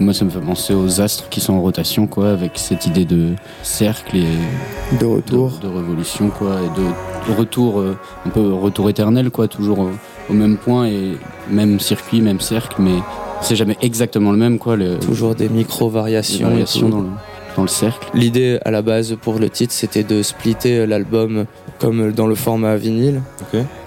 [0.00, 3.04] moi, ça me fait penser aux astres qui sont en rotation, quoi, avec cette idée
[3.04, 3.30] de
[3.62, 5.52] cercle et de retour.
[5.62, 9.90] de révolution, quoi, et de, retour, euh, un peu retour éternel, quoi, toujours au,
[10.30, 11.12] au même point et
[11.50, 12.98] même circuit, même cercle, mais
[13.42, 14.76] c'est jamais exactement le même, quoi.
[14.76, 16.46] Le, Toujours des micro-variations.
[16.46, 17.08] et variations dans le,
[17.56, 18.08] dans le cercle.
[18.14, 21.46] L'idée à la base pour le titre, c'était de splitter l'album
[21.78, 23.22] comme dans le format vinyle.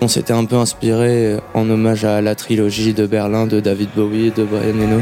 [0.02, 4.28] On s'était un peu inspiré en hommage à la trilogie de Berlin de David Bowie
[4.28, 5.02] et de Brian Eno,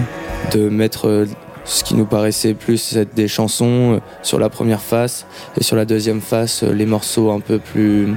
[0.52, 1.26] de mettre
[1.66, 5.26] ce qui nous paraissait plus être des chansons sur la première face
[5.58, 8.10] et sur la deuxième face les morceaux un peu plus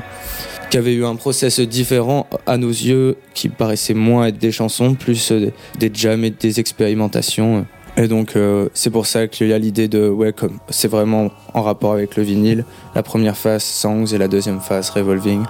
[0.70, 4.94] qui avaient eu un process différent à nos yeux, qui paraissaient moins être des chansons,
[4.94, 5.32] plus
[5.78, 7.66] des jams et des expérimentations.
[7.98, 11.30] Et donc euh, c'est pour ça qu'il y a l'idée de ouais comme c'est vraiment
[11.54, 12.64] en rapport avec le vinyle.
[12.94, 15.42] La première phase songs et la deuxième phase revolving.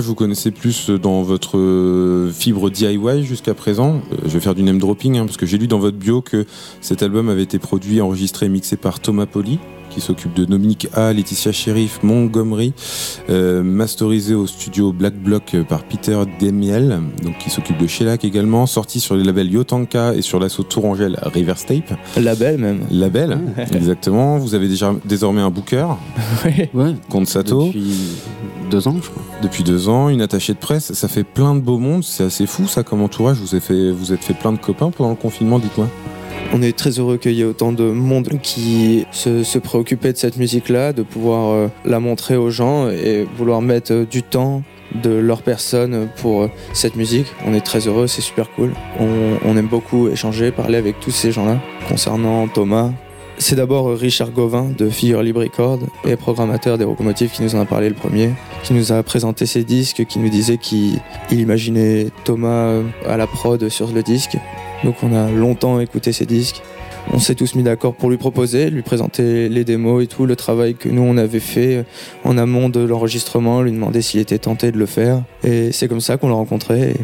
[0.00, 4.00] Moi, je vous connaissais plus dans votre euh, fibre DIY jusqu'à présent.
[4.14, 6.22] Euh, Je vais faire du name dropping hein, parce que j'ai lu dans votre bio
[6.22, 6.46] que
[6.80, 9.58] cet album avait été produit, enregistré et mixé par Thomas Poli
[9.90, 12.72] qui s'occupe de Dominique A, Laetitia Sheriff, Montgomery,
[13.28, 18.64] euh, masterisé au studio Black Block par Peter Demiel, donc qui s'occupe de Shellac également,
[18.66, 21.92] sorti sur les labels Yotanka et sur l'assaut Tourangelle Reverse Tape.
[22.16, 22.80] Label même.
[22.90, 23.38] Label,
[23.74, 24.38] exactement.
[24.38, 25.88] Vous avez déjà désormais un booker,
[26.72, 26.94] Ouais.
[27.26, 27.66] Sato.
[27.66, 27.92] Depuis
[28.70, 29.22] deux ans, je crois.
[29.42, 32.46] Depuis deux ans, une attachée de presse, ça fait plein de beaux mondes, c'est assez
[32.46, 33.38] fou ça comme entourage.
[33.38, 35.88] Vous avez fait, vous êtes fait plein de copains pendant le confinement, dites-moi.
[36.52, 40.18] On est très heureux qu'il y ait autant de monde qui se, se préoccupait de
[40.18, 44.62] cette musique-là, de pouvoir euh, la montrer aux gens et vouloir mettre euh, du temps
[45.00, 47.26] de leur personne pour euh, cette musique.
[47.46, 48.72] On est très heureux, c'est super cool.
[48.98, 51.60] On, on aime beaucoup échanger, parler avec tous ces gens-là.
[51.88, 52.90] Concernant Thomas,
[53.38, 57.60] c'est d'abord Richard Gauvin de Figure Libre Record et programmateur des Locomotives qui nous en
[57.60, 58.30] a parlé le premier,
[58.62, 63.26] qui nous a présenté ses disques, qui nous disait qu'il il imaginait Thomas à la
[63.26, 64.36] prod sur le disque.
[64.84, 66.62] Donc on a longtemps écouté ses disques.
[67.12, 70.36] On s'est tous mis d'accord pour lui proposer, lui présenter les démos et tout, le
[70.36, 71.84] travail que nous on avait fait
[72.24, 75.22] en amont de l'enregistrement, lui demander s'il était tenté de le faire.
[75.42, 76.94] Et c'est comme ça qu'on l'a rencontré.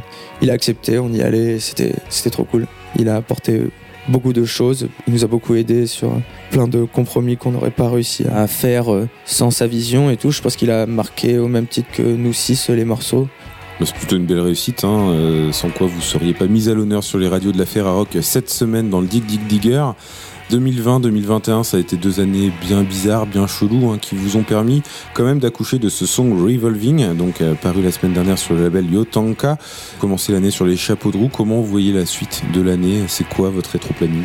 [0.43, 2.67] Il a accepté, on y allait, c'était trop cool.
[2.99, 3.63] Il a apporté
[4.09, 6.13] beaucoup de choses, il nous a beaucoup aidé sur
[6.51, 10.31] plein de compromis qu'on n'aurait pas réussi à faire euh, sans sa vision et tout.
[10.31, 13.29] Je pense qu'il a marqué au même titre que nous six les morceaux.
[13.79, 16.75] Bah, C'est plutôt une belle réussite, hein, euh, sans quoi vous seriez pas mis à
[16.75, 19.85] l'honneur sur les radios de la Ferrarock cette semaine dans le Dig Dig Digger.
[20.51, 24.83] 2020-2021, ça a été deux années bien bizarres, bien cheloues, hein, qui vous ont permis
[25.13, 28.63] quand même d'accoucher de ce song Revolving, donc euh, paru la semaine dernière sur le
[28.63, 29.59] label Yotanka.
[29.99, 33.03] Commencer l'année sur les chapeaux de roue, comment vous voyez la suite de l'année?
[33.09, 34.23] C'est quoi votre rétro-planning?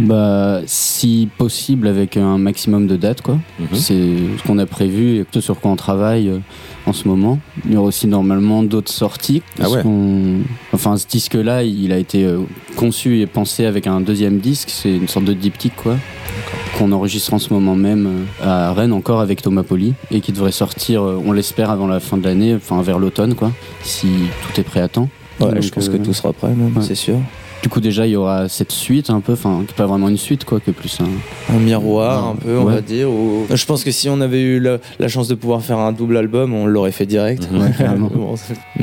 [0.00, 3.38] Bah, si possible, avec un maximum de dates, quoi.
[3.58, 3.66] Mhm.
[3.74, 3.94] C'est
[4.38, 6.38] ce qu'on a prévu et ce sur quoi on travaille euh,
[6.86, 7.38] en ce moment.
[7.66, 9.42] Il y aura aussi normalement d'autres sorties.
[9.60, 9.82] Ah ouais.
[10.72, 12.40] Enfin, ce disque-là, il a été euh,
[12.76, 14.70] conçu et pensé avec un deuxième disque.
[14.70, 15.96] C'est une sorte de diptyque, quoi.
[16.78, 20.32] Qu'on enregistre en ce moment même euh, à Rennes encore avec Thomas Poli et qui
[20.32, 23.52] devrait sortir, on l'espère, avant la fin de l'année, enfin vers l'automne, quoi.
[23.82, 24.08] Si
[24.42, 25.08] tout est prêt à temps.
[25.40, 26.82] Ouais, Donc, je pense que tout sera prêt, même, ouais.
[26.82, 27.16] c'est sûr.
[27.62, 30.08] Du coup, déjà, il y aura cette suite un peu, enfin, qui est pas vraiment
[30.08, 31.54] une suite, quoi, que plus un.
[31.54, 32.74] un miroir un peu on ouais.
[32.74, 35.62] va dire ou- je pense que si on avait eu la, la chance de pouvoir
[35.62, 38.10] faire un double album on l'aurait fait direct Ouais, carrément.
[38.14, 38.34] Bon,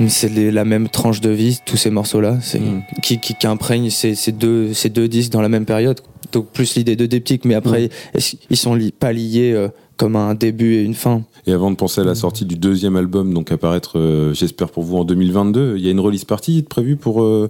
[0.07, 2.81] c'est- la même tranche de vie tous ces morceaux là c'est Mhm.
[3.03, 5.99] qui, qui, qui imprègnent ces, ces deux, ces deux disques dans la même période
[6.31, 10.15] donc plus l'idée de diptyque mais après est-ce- ils sont li- pas liés euh, comme
[10.15, 11.23] un début et une fin?
[11.45, 14.83] Et avant de penser à la sortie du deuxième album, donc apparaître, euh, j'espère pour
[14.83, 17.49] vous, en 2022, il y a une release party prévue pour euh,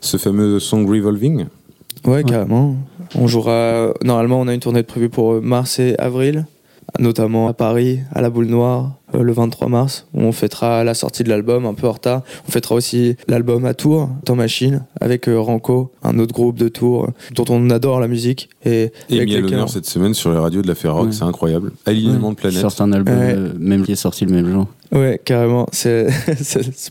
[0.00, 1.46] ce fameux song Revolving?
[2.06, 2.76] Ouais, carrément.
[3.16, 6.46] On jouera normalement on a une tournée prévue pour mars et avril
[7.00, 10.94] notamment à Paris, à la Boule Noire, euh, le 23 mars, où on fêtera la
[10.94, 12.22] sortie de l'album un peu en retard.
[12.46, 16.68] On fêtera aussi l'album à Tours, dans Machine, avec euh, Ranco, un autre groupe de
[16.68, 18.48] Tours euh, dont on adore la musique.
[18.64, 21.06] Et, Et avec mis à l'honneur on- cette semaine sur les radios de la Ferroc,
[21.06, 21.12] Ouais.
[21.12, 21.72] c'est incroyable.
[21.86, 22.60] Alignement de Qui planètes.
[22.60, 23.34] sortent un album Ouais.
[23.36, 24.66] euh, même qui est sorti le même jour.
[24.92, 25.66] Ouais, carrément.
[25.72, 26.08] C'est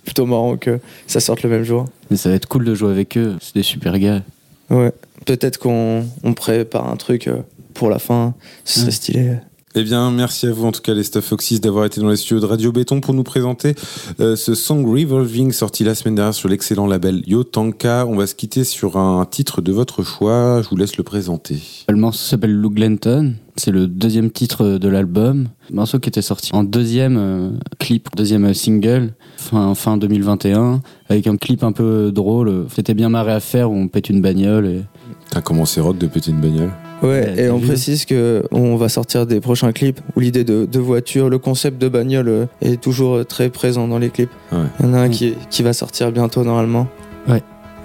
[0.06, 1.86] plutôt marrant que ça sorte le même jour.
[2.12, 3.36] Mais ça va être cool de jouer avec eux.
[3.42, 4.22] C'est des super gars.
[4.70, 4.92] Ouais.
[5.26, 7.30] Peut-être qu'on on prépare un truc
[7.74, 8.34] pour la fin.
[8.66, 8.92] Ce serait Ouais.
[8.92, 9.32] stylé.
[9.80, 12.16] Eh bien, merci à vous en tout cas les Stuff Foxys d'avoir été dans les
[12.16, 13.76] studios de Radio Béton pour nous présenter
[14.20, 18.08] euh, ce song Revolving sorti la semaine dernière sur l'excellent label Yotanka.
[18.08, 20.64] On va se quitter sur un titre de votre choix.
[20.64, 21.62] Je vous laisse le présenter.
[21.90, 23.36] Le morceau s'appelle Lou Glenton.
[23.56, 25.50] C'est le deuxième titre de l'album.
[25.72, 31.38] Morceau qui était sorti en deuxième euh, clip, deuxième single, fin, fin 2021, avec un
[31.38, 32.66] clip un peu drôle.
[32.76, 34.66] C'était bien marré à faire où on pète une bagnole.
[34.66, 34.82] Et...
[35.30, 36.72] T'as commencé rock de péter une bagnole?
[37.04, 40.80] Ouais, et on précise que on va sortir des prochains clips où l'idée de, de
[40.80, 44.32] voiture, le concept de bagnole euh, est toujours euh, très présent dans les clips.
[44.52, 44.60] Ouais.
[44.80, 46.88] Il y en a un qui, qui va sortir bientôt normalement.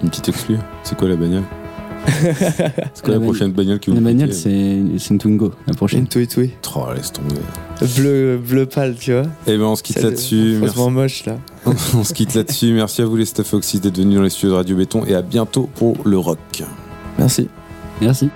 [0.03, 1.43] Une petite exclue C'est quoi la bagnole?
[2.05, 5.73] C'est quoi la, La prochaine bagnole que vous La bagnole, piquez c'est une Twingo, la
[5.73, 6.01] prochaine.
[6.01, 6.51] Une tweet, oui.
[6.75, 7.35] Oh, laisse tomber.
[7.95, 9.23] Bleu, bleu pâle, tu vois.
[9.47, 10.57] Eh ben, on se quitte là-dessus.
[10.59, 10.65] Merci.
[10.65, 11.37] Franchement moche là.
[11.95, 12.73] on se quitte là-dessus.
[12.73, 15.21] Merci à vous les Stuff d'être venus dans les studios de Radio Béton et à
[15.21, 16.39] bientôt pour le rock.
[17.17, 17.47] Merci.
[18.01, 18.29] Merci.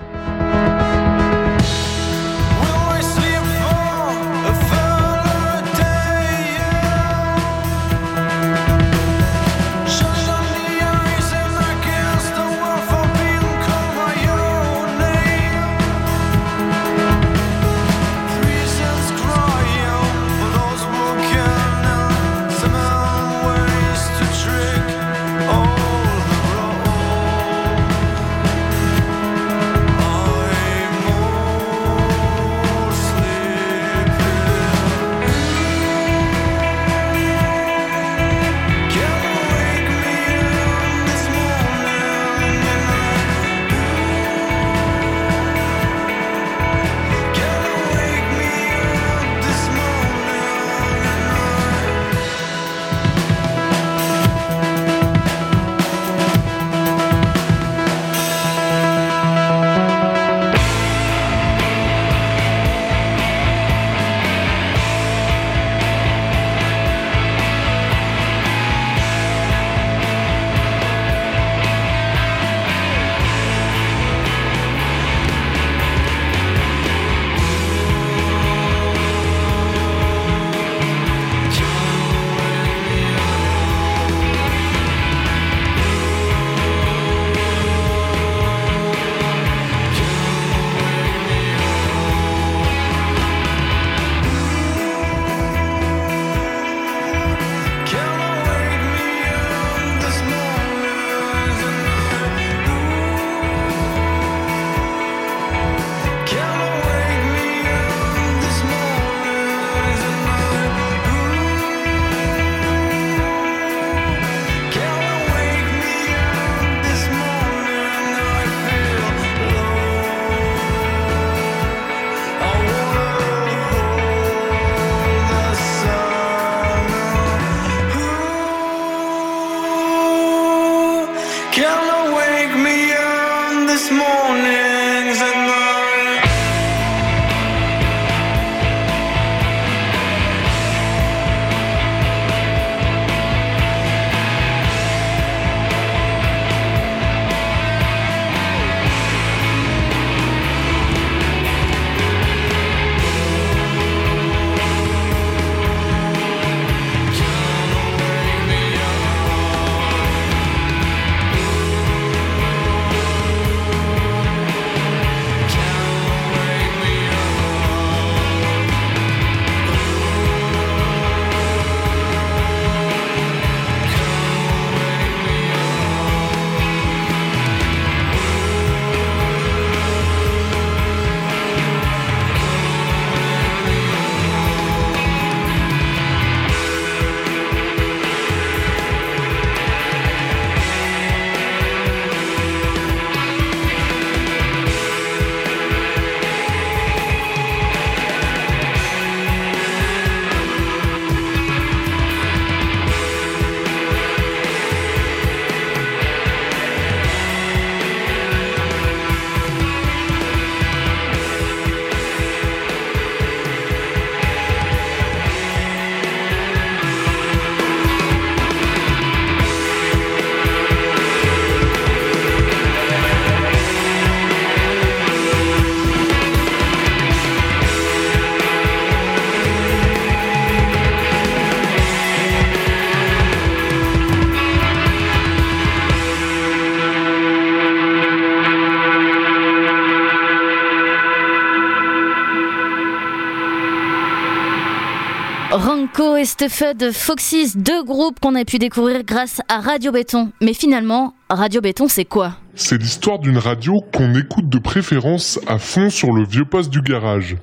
[246.40, 250.30] Et Stuffed Foxys, deux groupes qu'on a pu découvrir grâce à Radio Béton.
[250.40, 252.34] Mais finalement, Radio Béton, c'est quoi?
[252.54, 256.80] C'est l'histoire d'une radio qu'on écoute de préférence à fond sur le vieux poste du
[256.80, 257.36] garage.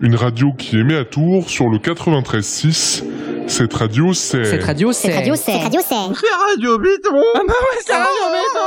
[0.00, 3.04] Une radio qui émet à Tours sur le 93.6.
[3.46, 4.44] Cette radio, c'est...
[4.44, 5.08] Cette radio, c'est...
[5.08, 5.56] Cette radio, c'est...
[5.58, 5.94] Radio, c'est...
[5.94, 7.22] C'est Radio Béton.
[7.34, 8.58] Ah bah ouais, c'est Radio Béton.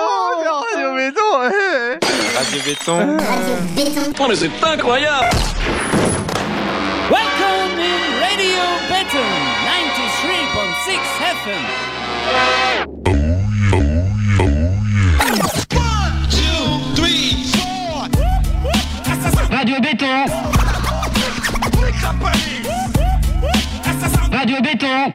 [0.73, 1.35] C'est Radio Béton
[2.37, 3.17] Radio Béton.
[3.17, 4.13] Radio Béton.
[4.19, 5.29] Oh mais c'est incroyable.
[7.11, 7.34] Welcome
[11.45, 11.85] FM
[19.51, 20.25] Radio Béton.
[24.31, 25.11] Radio Béton.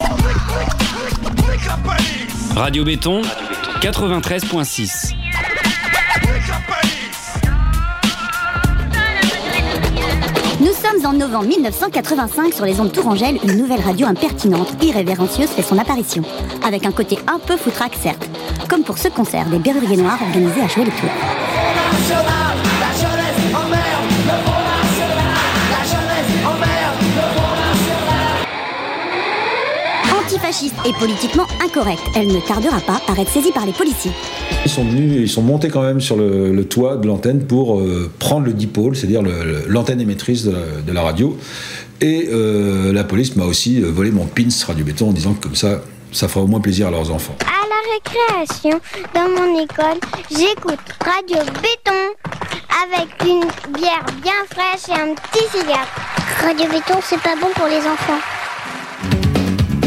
[2.54, 3.22] Radio Béton
[3.80, 5.14] 93.6
[10.60, 15.62] Nous sommes en novembre 1985 sur les ondes Tourangelles, une nouvelle radio impertinente, irrévérencieuse fait
[15.62, 16.22] son apparition.
[16.62, 18.28] Avec un côté un peu foutraque certes,
[18.68, 20.84] comme pour ce concert des Berruriers Noirs organisé à Jouer
[30.50, 34.10] Et politiquement incorrecte, elle ne tardera pas à être saisie par les policiers.
[34.64, 37.78] Ils sont venus, ils sont montés quand même sur le, le toit de l'antenne pour
[37.78, 39.22] euh, prendre le dipôle, c'est-à-dire
[39.68, 41.38] l'antenne émettrice de la, de la radio.
[42.00, 45.44] Et euh, la police m'a aussi euh, volé mon pins Radio Béton en disant que
[45.44, 47.36] comme ça, ça fera au moins plaisir à leurs enfants.
[47.42, 48.80] À la récréation,
[49.14, 52.00] dans mon école, j'écoute Radio Béton
[52.88, 55.86] avec une bière bien fraîche et un petit cigare.
[56.42, 58.18] Radio Béton, c'est pas bon pour les enfants.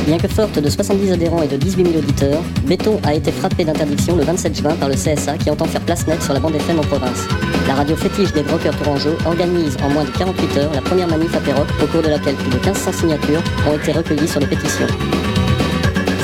[0.05, 3.63] Bien que forte de 70 adhérents et de 18 000 auditeurs, Béton a été frappé
[3.63, 6.55] d'interdiction le 27 juin par le CSA qui entend faire place nette sur la bande
[6.55, 7.25] FM en province.
[7.67, 11.33] La radio fétiche des brokers tourangeaux organise en moins de 48 heures la première manif
[11.33, 14.47] à Perroc au cours de laquelle plus de 1500 signatures ont été recueillies sur les
[14.47, 14.87] pétitions.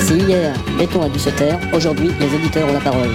[0.02, 3.08] Si hier, Béton a dû se taire, aujourd'hui, les auditeurs ont la parole.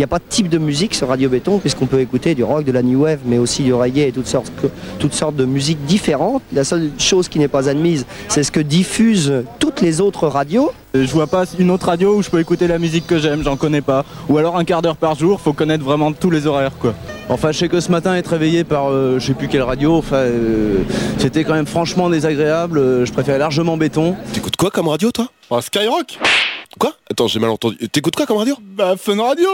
[0.00, 2.42] Il n'y a pas de type de musique sur Radio Béton, puisqu'on peut écouter du
[2.42, 4.50] rock, de la new wave, mais aussi du reggae et toutes sortes,
[4.98, 6.40] toutes sortes de musiques différentes.
[6.54, 10.72] La seule chose qui n'est pas admise, c'est ce que diffusent toutes les autres radios.
[10.94, 13.58] Je vois pas une autre radio où je peux écouter la musique que j'aime, j'en
[13.58, 14.06] connais pas.
[14.30, 16.94] Ou alors un quart d'heure par jour, faut connaître vraiment tous les horaires quoi.
[17.28, 19.96] Enfin, je sais que ce matin, être réveillé par euh, je sais plus quelle radio,
[19.96, 20.78] enfin, euh,
[21.18, 22.78] c'était quand même franchement désagréable.
[22.78, 24.16] Euh, Je préférais largement béton.
[24.32, 25.26] T'écoutes quoi comme radio, toi?
[25.50, 26.18] Ah, Skyrock
[26.78, 27.76] Quoi Attends, j'ai mal entendu.
[27.88, 29.48] T'écoutes quoi comme radio Bah, Fun Radio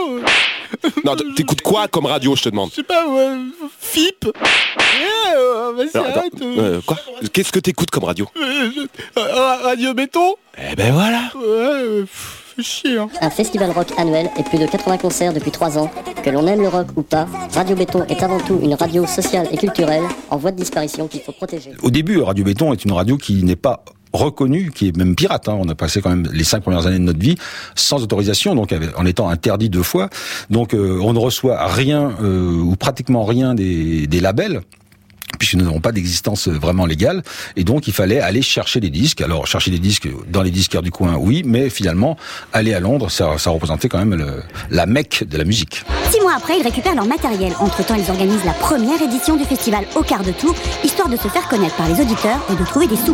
[1.03, 3.37] Non, t'écoutes quoi comme radio, je te demande Je sais pas, ouais,
[3.79, 6.97] FIP Eh, euh, vas-y, Alors, attends, arrête euh, euh, Quoi
[7.33, 10.35] Qu'est-ce que t'écoutes comme radio euh, je- euh, Radio Béton
[10.71, 13.09] Eh ben voilà Ouais, euh, pff, fais chier hein.
[13.21, 15.89] Un festival rock annuel et plus de 80 concerts depuis 3 ans.
[16.23, 19.47] Que l'on aime le rock ou pas, Radio Béton est avant tout une radio sociale
[19.51, 21.71] et culturelle en voie de disparition qu'il faut protéger.
[21.81, 23.83] Au début, Radio Béton est une radio qui n'est pas
[24.13, 25.49] reconnue, qui est même pirate.
[25.49, 25.57] hein.
[25.59, 27.35] On a passé quand même les cinq premières années de notre vie
[27.75, 30.09] sans autorisation, donc en étant interdit deux fois.
[30.49, 34.61] Donc euh, on ne reçoit rien euh, ou pratiquement rien des, des labels
[35.39, 37.21] puisque nous n'avons pas d'existence vraiment légale,
[37.55, 39.21] et donc il fallait aller chercher des disques.
[39.21, 42.17] Alors chercher des disques dans les disquaires du coin, oui, mais finalement
[42.53, 44.41] aller à Londres, ça, ça représentait quand même le-
[44.71, 45.83] la mecque de la musique.
[46.09, 47.53] Six mois après, ils récupèrent leur matériel.
[47.59, 51.27] Entre-temps, ils organisent la première édition du festival au quart de tour, histoire de se
[51.27, 53.13] faire connaître par les auditeurs et de trouver des sous.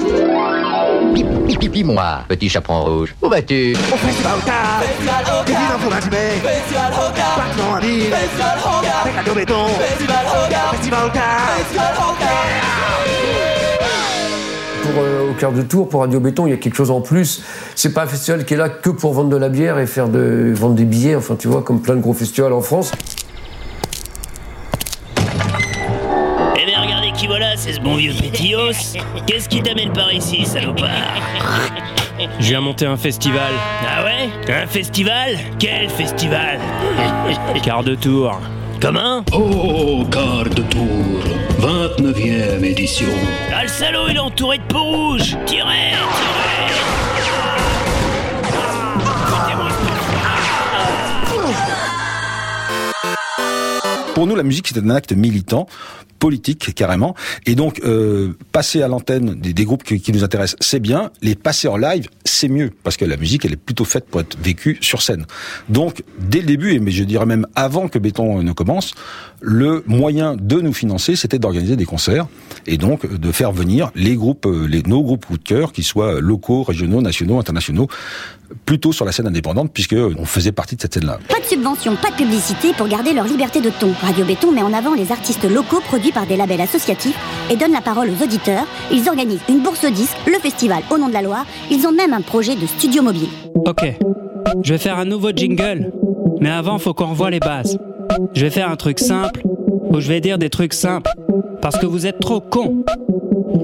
[1.14, 3.16] Pipi moi, petit chaperon rouge.
[3.22, 3.74] Où vas-tu?
[3.74, 4.54] Au Festival Hoka.
[4.82, 5.44] Festival Hoka.
[5.46, 7.24] Des villes matinée Festival Hoka.
[7.38, 8.58] Battement à Festival
[9.04, 9.68] Avec Radio Béton.
[9.68, 10.60] Festival Hoka.
[10.72, 11.20] Festival Hoka.
[11.58, 11.94] Festival
[14.82, 17.02] Pour euh, au quart de tour, pour Radio Béton, il y a quelque chose en
[17.02, 17.44] plus.
[17.76, 20.10] C'est pas un festival qui est là que pour vendre de la bière et faire
[20.10, 21.16] de vendre des billets.
[21.16, 22.92] Enfin, tu vois, comme plein de gros festivals en France.
[27.14, 28.72] Qui voilà, c'est ce bon vieux Pétillos.
[29.28, 30.90] Qu'est-ce qui t'amène par ici, salopard
[32.40, 33.52] Je viens monter un festival.
[33.88, 36.60] Ah ouais Un festival Quel festival
[37.64, 38.40] Quart de tour.
[38.82, 41.22] Comment Oh, quart de tour,
[41.60, 43.08] 29e édition.
[43.56, 45.94] Ah, le salaud, il est entouré de peau rouge Tirez
[46.26, 46.74] Tirez
[54.16, 55.68] Pour nous, la musique, c'est un acte militant,
[56.24, 57.16] politique carrément.
[57.46, 61.12] Et donc, euh, passer à l'antenne des, groupes qui, nous intéressent, c'est bien.
[61.22, 62.72] Les passer en live, c'est mieux.
[62.82, 65.26] Parce que la musique, elle est plutôt faite pour être vécue sur scène.
[65.68, 68.94] Donc, dès le début, et mais je dirais même avant que Béton ne commence,
[69.42, 72.28] le moyen de nous financer, c'était d'organiser des concerts.
[72.68, 75.84] Et donc, de faire venir les groupes, euh, les, nos groupes coup de cœur, qui
[75.84, 77.90] soient locaux, régionaux, nationaux, internationaux,
[78.66, 81.20] plutôt sur la scène indépendante, puisque on faisait partie de cette scène-là.
[81.28, 83.92] Pas de subvention, pas de publicité pour garder leur liberté de ton.
[84.02, 87.18] Radio Béton met en avant les artistes locaux produits par des labels associatifs
[87.50, 88.66] et donnent la parole aux auditeurs.
[88.92, 91.46] Ils organisent une bourse au disque, le festival Au nom de la loi.
[91.72, 93.30] Ils ont même un projet de studio mobile.
[93.66, 93.86] Ok,
[94.62, 95.92] je vais faire un nouveau jingle.
[96.40, 97.78] Mais avant, faut qu'on revoie les bases.
[98.34, 99.44] Je vais faire un truc simple,
[99.90, 101.12] où je vais dire des trucs simples.
[101.62, 102.84] Parce que vous êtes trop cons.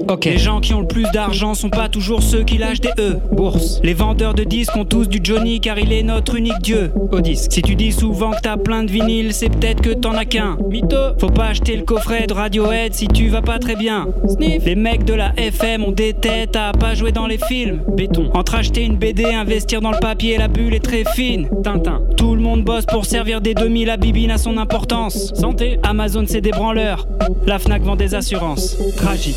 [0.08, 0.24] Ok.
[0.24, 3.18] Les gens qui ont le plus d'argent sont pas toujours ceux qui lâchent des E.
[3.32, 3.80] Bourse.
[3.82, 6.90] Les vendeurs de disques ont tous du Johnny car il est notre unique dieu.
[7.12, 7.52] Au disque.
[7.52, 10.56] Si tu dis souvent que t'as plein de vinyles, c'est peut-être que t'en as qu'un.
[10.68, 10.96] Mytho.
[11.18, 14.08] Faut pas acheter le coffret de Radiohead si tu vas pas très bien.
[14.26, 14.64] Sniff.
[14.64, 17.82] Les mecs de la FM ont des têtes à pas jouer dans les films.
[17.96, 18.30] Béton.
[18.34, 21.48] Entre acheter une BD, investir dans le papier, la bulle est très fine.
[21.62, 22.02] Tintin.
[22.16, 25.32] Tout le monde bosse pour servir des 2000, la bibine a son importance.
[25.34, 25.78] Santé.
[25.82, 27.06] Amazon c'est des branleurs.
[27.46, 28.76] La Fnac vend des assurances.
[28.96, 29.36] Tragique.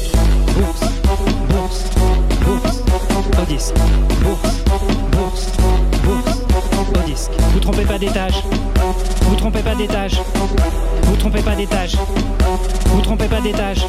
[0.56, 0.84] Bourse,
[1.50, 1.84] bourse,
[2.46, 2.84] bourse,
[3.42, 3.76] au disque.
[4.22, 4.64] Bourse,
[5.12, 5.52] bourse,
[6.04, 6.34] bourse,
[6.96, 7.32] au disque.
[7.54, 8.44] Vous trompez pas d'étage.
[9.22, 10.22] Vous trompez pas d'étage.
[11.04, 11.96] Vous trompez pas d'étage.
[12.86, 13.86] Vous trompez pas d'étage.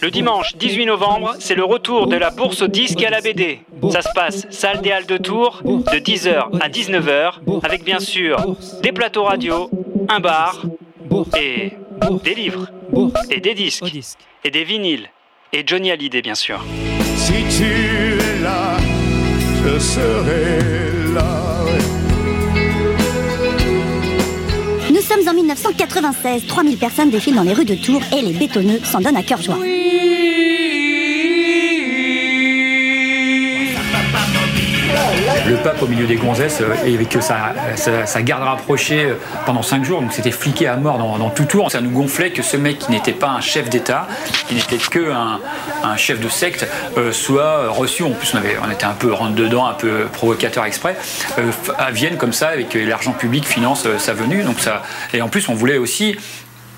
[0.00, 3.20] Le dimanche 18 novembre, c'est le retour de la bourse au disque et à la
[3.20, 3.60] BD.
[3.90, 7.32] Ça se passe salle des Halles de Tours de 10h à 19h
[7.64, 9.68] avec bien sûr des plateaux radio,
[10.08, 10.62] un bar
[11.36, 11.72] et
[12.22, 12.68] des livres
[13.30, 13.84] et des disques
[14.44, 15.08] et des vinyles
[15.52, 16.64] et Johnny Hallyday bien sûr.
[17.16, 18.76] Si tu es là,
[19.64, 20.58] je serai
[21.14, 21.64] là.
[24.90, 28.80] Nous sommes en 1996, 3000 personnes défilent dans les rues de Tours et les bétonneux
[28.84, 29.58] s'en donnent à cœur joie.
[35.48, 39.14] Le pape au milieu des gonzesses euh, et avec sa, sa, sa garde rapprochée euh,
[39.46, 41.70] pendant cinq jours, donc c'était fliqué à mort dans, tout tour.
[41.70, 44.06] Ça nous gonflait que ce mec qui n'était pas un chef d'État,
[44.46, 45.40] qui n'était que un,
[45.82, 46.66] un chef de secte,
[46.98, 48.02] euh, soit reçu.
[48.02, 50.96] En plus, on, était un peu rentre dedans, un peu provocateur exprès,
[51.78, 54.42] à Vienne comme ça, avec l'argent public finance sa venue.
[54.42, 54.82] Donc ça,
[55.14, 56.16] et en plus, on voulait aussi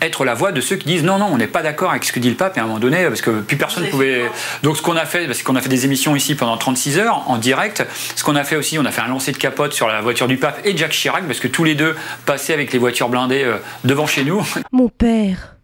[0.01, 2.13] être la voix de ceux qui disent non non on n'est pas d'accord avec ce
[2.13, 4.31] que dit le pape et à un moment donné parce que plus personne ne pouvait
[4.63, 7.25] donc ce qu'on a fait parce qu'on a fait des émissions ici pendant 36 heures
[7.29, 7.87] en direct
[8.17, 10.29] ce qu'on a fait aussi on a fait un lancer de capote sur la voiture
[10.29, 11.95] du pape et Jacques Chirac parce que tous les deux
[12.27, 14.43] passaient avec les voitures blindées euh, devant chez nous
[14.73, 15.57] Mon père,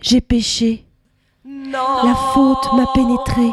[0.00, 0.84] j'ai péché.
[1.70, 3.52] La faute m'a pénétré.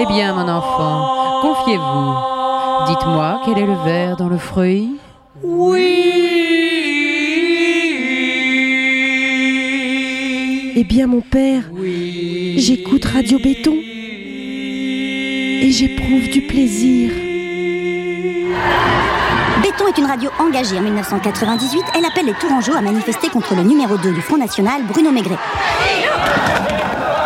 [0.00, 2.14] Eh bien, mon enfant, confiez-vous.
[2.86, 4.96] Dites-moi quel est le verre dans le fruit?
[10.80, 11.64] Eh bien, mon père,
[12.56, 13.74] j'écoute Radio Béton.
[13.74, 17.10] Et j'éprouve du plaisir.
[19.60, 21.82] Béton est une radio engagée en 1998.
[21.96, 25.38] Elle appelle les Tourangeaux à manifester contre le numéro 2 du Front National, Bruno Maigret.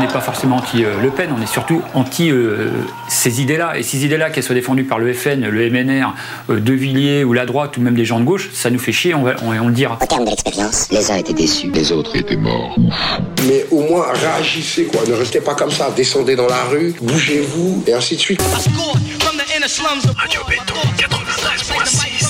[0.03, 2.71] On n'est pas forcément anti-Le Pen on est surtout anti euh,
[3.09, 6.15] ces idées-là et ces idées-là qu'elles soient défendues par le FN le MNR
[6.51, 8.91] euh, De Villiers ou la droite ou même des gens de gauche ça nous fait
[8.93, 11.71] chier on, va- on- on le dira Au terme de l'expérience, les uns étaient déçus,
[11.73, 12.75] les autres étaient morts.
[13.47, 17.85] Mais au moins réagissez quoi, ne restez pas comme ça, descendez dans la rue, bougez-vous
[17.87, 18.43] et ainsi de suite.
[18.43, 22.22] Radio Béton 93.6.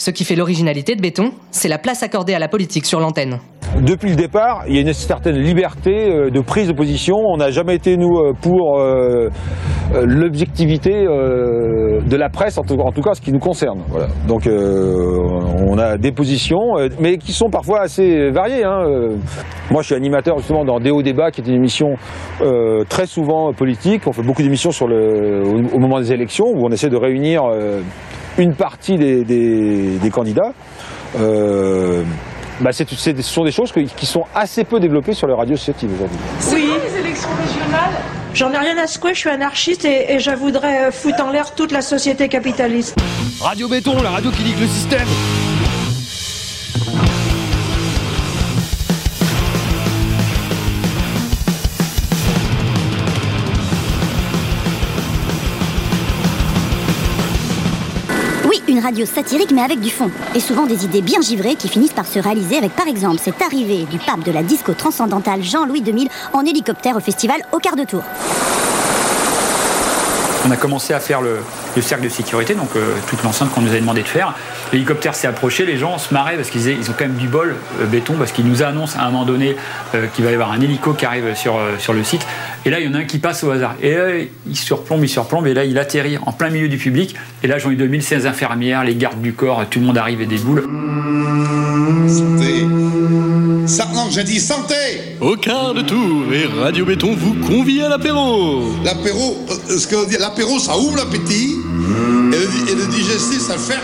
[0.00, 3.38] Ce qui fait l'originalité de Béton, c'est la place accordée à la politique sur l'antenne.
[3.82, 7.16] Depuis le départ, il y a une certaine liberté euh, de prise de position.
[7.18, 9.28] On n'a jamais été, nous, euh, pour euh,
[10.02, 13.80] l'objectivité de la presse, en tout, en tout cas ce qui nous concerne.
[13.88, 14.06] Voilà.
[14.26, 18.64] Donc on a des positions, mais qui sont parfois assez variées.
[18.64, 18.84] hein.
[19.70, 21.96] Moi, je suis animateur justement dans Déo Débat, qui est une émission
[22.88, 24.06] très souvent politique.
[24.06, 27.42] On fait beaucoup d'émissions au, moment des élections, où on essaie de réunir
[28.38, 30.52] une partie des, des- des candidats.
[31.18, 32.02] Euh,
[32.60, 35.34] bah, c'est- c'est- ce sont des choses que- qui sont assez peu développées sur les
[35.34, 36.18] radios associatives aujourd'hui.
[36.52, 36.66] Oui.
[36.84, 37.94] les élections régionales?
[38.32, 41.30] J'en ai rien à secouer, je suis anarchiste et, et je voudrais euh, foutre en
[41.30, 42.96] l'air toute la société capitaliste.
[43.40, 45.08] Radio Béton, la radio qui nique le système.
[58.80, 60.10] Radio satirique mais avec du fond.
[60.34, 63.40] Et souvent des idées bien givrées qui finissent par se réaliser avec par exemple cette
[63.42, 67.76] arrivée du pape de la disco transcendantale Jean-Louis 2000 en hélicoptère au festival au quart
[67.76, 68.02] de tour.
[70.46, 71.40] On a commencé à faire le,
[71.76, 74.34] le cercle de sécurité, donc euh, toute l'enceinte qu'on nous avait demandé de faire.
[74.72, 77.26] L'hélicoptère s'est approché, les gens se marraient parce qu'ils disaient- ils ont quand même du
[77.28, 79.56] bol, euh, béton, parce qu'ils nous annoncent à un moment donné
[79.94, 82.22] euh, qu'il va y avoir un hélico qui arrive sur, euh, sur le site.
[82.64, 83.74] Et là, il y en a un qui passe au hasard.
[83.82, 84.04] Et là,
[84.46, 87.16] il surplombe, il surplombe, et là, il atterrit en plein milieu du public.
[87.42, 90.20] Et là, Jean-Yves 2000, c'est les infirmières, les gardes du corps, tout le monde arrive
[90.20, 90.62] et déboule.
[92.08, 92.66] Santé.
[93.66, 94.74] Ça, non, j'ai dit santé
[95.20, 98.62] Au quart de tour et Radio Béton vous convie à l'apéro.
[98.84, 101.56] L'apéro, euh, ce qu'on dit, l'apéro, ça ouvre l'appétit
[102.32, 103.80] et, le, et le digestif, ça ferme.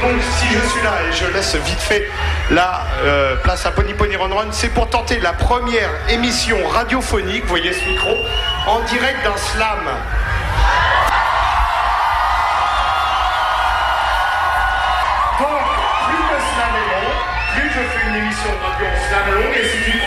[0.00, 2.10] Donc, si je suis là et je laisse vite fait
[2.50, 7.42] la euh, place à Pony Pony Run Run, c'est pour tenter la première émission radiophonique,
[7.42, 8.14] vous voyez ce micro,
[8.66, 9.78] en direct d'un slam.
[15.38, 15.60] Donc,
[16.06, 17.10] plus le slam est long,
[17.54, 19.99] plus je fais une émission radio en slam longue, et c'est une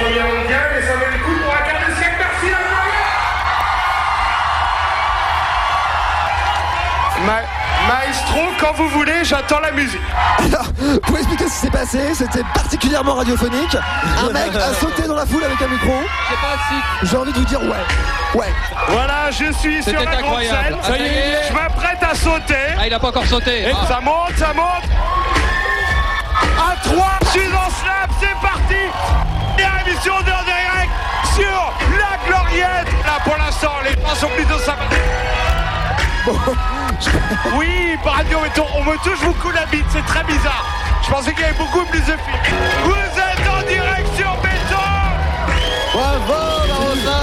[8.76, 10.02] quand vous voulez, j'attends la musique.
[10.40, 10.66] Alors,
[11.04, 13.78] pour expliquer ce qui s'est passé, c'était particulièrement radiophonique.
[14.20, 15.94] Un mec a sauté dans la foule avec un micro.
[17.04, 17.70] J'ai envie de vous dire ouais.
[18.36, 18.54] Ouais.
[18.90, 20.78] Voilà, je suis sur C'était la grande scène.
[20.82, 21.48] Ça y est.
[21.50, 22.56] Je m'apprête à sauter.
[22.78, 23.70] Ah, il a pas encore sauté.
[23.70, 24.84] Et ça monte, ça monte.
[26.58, 28.82] À 3, je suis en snap, c'est parti.
[29.56, 30.92] Première émission de direct
[31.36, 32.88] sur la gloriette.
[33.06, 35.00] Là, pour l'instant, les gens sont plutôt sympathiques.
[37.58, 40.66] Oui, par radio béton, on me touche beaucoup la bite, c'est très bizarre.
[41.06, 42.54] Je pensais qu'il y avait beaucoup plus de filles.
[42.84, 44.90] Vous êtes en direct sur béton.
[45.94, 47.20] Bravo, Marosa.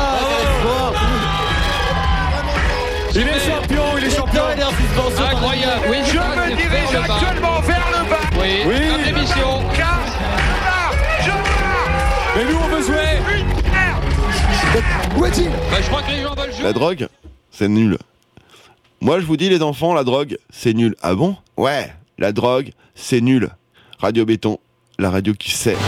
[3.14, 4.43] Il est champion, il est champion.
[5.31, 5.83] Incroyable.
[5.89, 7.14] Oui, je ça, me c'est dirige vers le bas.
[7.14, 8.16] actuellement vers le bas.
[8.39, 9.62] Oui, comme l'émission.
[9.75, 9.99] Car
[10.64, 10.91] là,
[11.23, 11.89] je pars.
[12.37, 13.18] Mais nous, on veut jouer.
[15.16, 15.49] Où est-il?
[15.51, 16.62] Bah, Je crois que les gens veulent jouer.
[16.64, 17.09] La drogue,
[17.51, 17.99] c'est nul.
[19.03, 20.94] Moi, je vous dis, les enfants, la drogue, c'est nul.
[21.03, 21.34] Ah bon?
[21.57, 23.48] Ouais, la drogue, c'est nul.
[23.98, 24.59] Radio Béton,
[24.98, 25.78] la radio qui sait.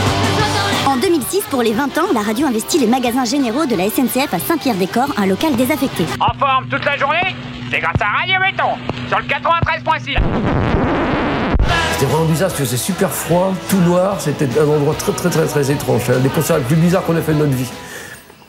[0.86, 4.32] En 2006, pour les 20 ans, la radio investit les magasins généraux de la SNCF
[4.32, 6.06] à Saint-Pierre-des-Corps, un local désaffecté.
[6.20, 7.36] En forme toute la journée?
[7.70, 10.16] C'est grâce à Radio Béton sur le 93.6.
[11.92, 15.28] C'était vraiment bizarre parce que c'est super froid, tout noir, c'était un endroit très très
[15.28, 16.00] très très étrange.
[16.06, 17.68] C'est un des concerts les plus bizarres qu'on a fait de notre vie.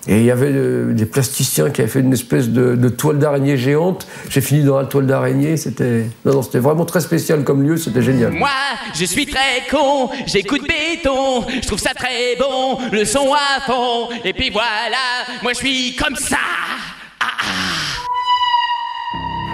[0.07, 3.57] Et il y avait euh, des plasticiens qui avaient fait une espèce de, toile d'araignée
[3.57, 4.07] géante.
[4.29, 5.55] J'ai fini dans la toile d'araignée.
[5.55, 7.77] C'était non non, c'était vraiment très spécial comme lieu.
[7.77, 8.33] C'était génial.
[8.33, 8.49] Moi,
[8.93, 14.09] je suis très con, j'écoute béton, je trouve ça très bon, le son à fond,
[14.23, 16.37] et puis voilà, moi je suis comme ça.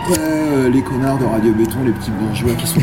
[0.10, 2.80] Ouais, euh, les connards de Radio Béton, les petits bourgeois qui sont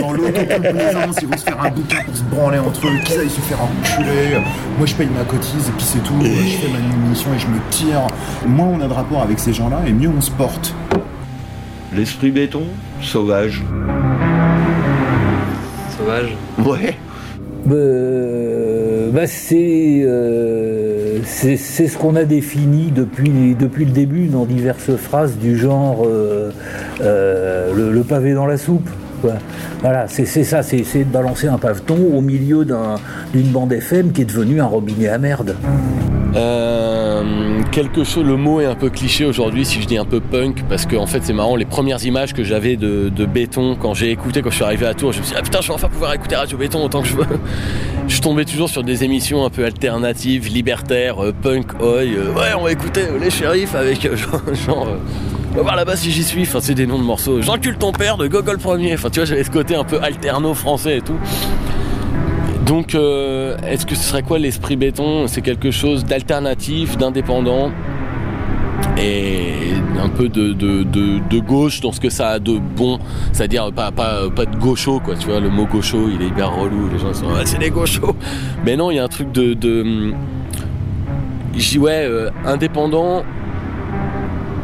[0.00, 3.28] dans l'autocomplaisance, ils vont se faire un bouquin pour se branler entre eux, qu'ils aillent
[3.28, 4.38] se faire enculer.
[4.78, 6.14] Moi je paye ma cotise et puis c'est tout.
[6.22, 8.06] Je fais ma émission et je me tire.
[8.46, 10.72] Moins on a de rapport avec ces gens-là et mieux on se porte.
[11.92, 12.62] L'esprit béton,
[13.02, 13.64] sauvage.
[15.98, 16.96] Sauvage Ouais.
[17.66, 17.74] Bah,
[19.12, 25.56] bah, c'est, euh, c'est ce qu'on a défini depuis, le début dans diverses phrases du
[25.58, 26.50] genre euh,
[27.02, 28.88] euh, le, pavé dans la soupe.
[29.82, 32.96] Voilà, c'est ça, c'est c'est de balancer un paveton au milieu d'un-
[33.34, 35.56] d'une bande FM qui est devenue un robinet à merde.
[37.70, 40.64] Quelque chose, le mot est un peu cliché aujourd'hui si je dis un peu punk
[40.68, 43.94] parce que en fait c'est marrant les premières images que j'avais de, de béton quand
[43.94, 45.68] j'ai écouté quand je suis arrivé à Tours je me suis dit ah putain je
[45.68, 47.26] vais enfin pouvoir écouter Radio Béton autant que je veux
[48.10, 52.52] je tombais toujours sur des émissions un peu alternatives libertaires euh, punk oi euh, ouais
[52.58, 54.88] on va écouter euh, les shérifs avec genre, genre,
[55.52, 56.42] on va voir là-bas si j'y suis.
[56.42, 57.40] Enfin c'est des noms de morceaux.
[57.40, 58.94] J'encule ton père de Gogol premier.
[58.94, 61.18] Enfin tu vois j'avais ce côté un peu alterno français et tout.
[62.66, 65.26] Donc, est-ce que ce serait quoi l'esprit béton?
[65.26, 67.72] C'est quelque chose d'alternatif, d'indépendant?
[68.98, 72.98] Et un peu de, de, de, gauche dans ce que ça a de bon,
[73.32, 76.54] c'est-à-dire pas, pas, pas de gaucho, quoi, tu vois, le mot gaucho il est hyper
[76.54, 78.14] relou, les gens sont ah, c'est des gauchos.
[78.64, 79.54] Mais non, il y a un truc de.
[79.54, 80.12] de
[81.78, 83.22] ouais, euh, indépendant,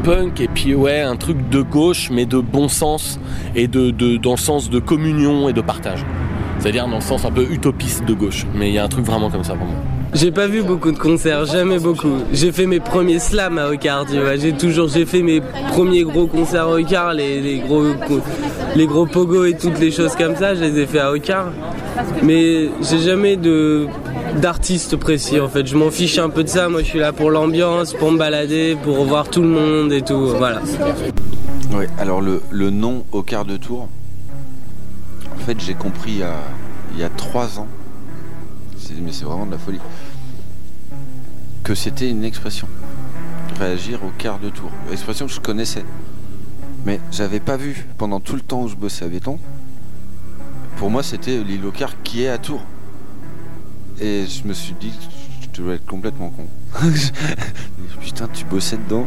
[0.05, 3.19] punk et puis ouais, un truc de gauche mais de bon sens
[3.55, 6.05] et de, dans le sens de communion et de partage.
[6.59, 8.47] C'est-à-dire dans le sens un peu utopiste de gauche.
[8.55, 9.77] Mais il y a un truc vraiment comme ça pour moi.
[10.17, 12.23] J'ai pas vu beaucoup de concerts, jamais beaucoup.
[12.33, 14.37] J'ai fait mes premiers slams à Ocar, tu vois.
[14.37, 17.85] J'ai toujours, j'ai fait mes premiers gros concerts à Ocar, les, les gros,
[18.75, 21.53] les gros pogos et toutes les choses comme ça, je les ai fait à Ocar.
[22.23, 23.89] Mais j'ai jamais de
[24.41, 25.67] d'artiste précis en fait.
[25.67, 26.71] Je m'en fiche un peu de ça.
[26.71, 30.01] Moi, je suis là pour l'ambiance, pour me balader, pour voir tout le monde et
[30.01, 30.29] tout.
[30.29, 30.63] Voilà.
[31.75, 33.89] Oui, alors le, le nom au de tour,
[35.35, 36.37] en fait j'ai compris il y a,
[36.95, 37.67] il y a trois ans,
[39.03, 39.81] mais c'est vraiment de la folie,
[41.67, 42.69] que c'était une expression.
[43.59, 44.71] Réagir au quart de tour.
[44.93, 45.85] Expression que je connaissais.
[46.85, 49.41] Mais j'avais pas vu pendant tout le temps où je bossais à Béton.
[50.77, 52.63] Pour moi c'était l'île au quart qui est à Tours.
[54.01, 54.93] Et je me suis dit,
[55.53, 56.47] tu dois être complètement con.
[58.01, 59.05] Putain, tu bossais dedans,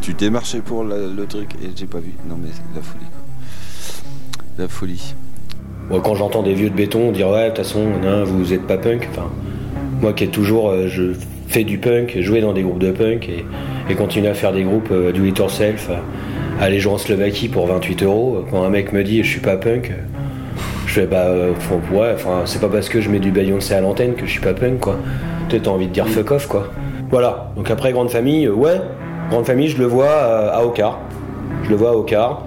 [0.00, 2.14] tu- démarchais pour le truc et j'ai pas vu.
[2.26, 3.04] Non mais la folie.
[4.56, 5.14] La folie.
[5.90, 8.66] Moi, quand j'entends des vieux de béton dire ouais, de toute façon, non, vous êtes
[8.66, 9.06] pas punk.
[9.10, 9.30] Enfin,
[10.00, 11.12] moi qui ai toujours, euh, je
[11.48, 13.44] fais du punk, joué dans des groupes de punk et,
[13.90, 15.88] et continue à faire des groupes euh, do it yourself.
[15.90, 15.94] euh,
[16.60, 18.44] aller jouer en Slovaquie pour 28 euros.
[18.50, 19.92] Quand un mec me dit je suis pas punk,
[20.86, 21.52] je fais bah euh,
[21.92, 24.54] ouais, c'est pas parce que je mets du Beyoncé à l'antenne que je suis pas
[24.54, 24.96] punk quoi.
[25.48, 26.68] Peut-être envie de dire fuck off quoi.
[27.10, 27.52] Voilà.
[27.56, 28.80] Donc après grande famille, euh, ouais,
[29.30, 30.98] grande famille, je le vois à Ocar.
[31.64, 32.44] Je le vois à Ocar.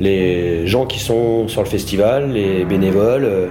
[0.00, 3.48] Les gens qui sont sur le festival, les bénévoles,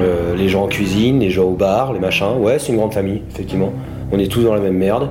[0.00, 2.36] euh, les gens en cuisine, les gens au bar, les machins.
[2.38, 3.72] Ouais, c'est une grande famille, effectivement.
[4.12, 5.10] On est tous dans la même merde.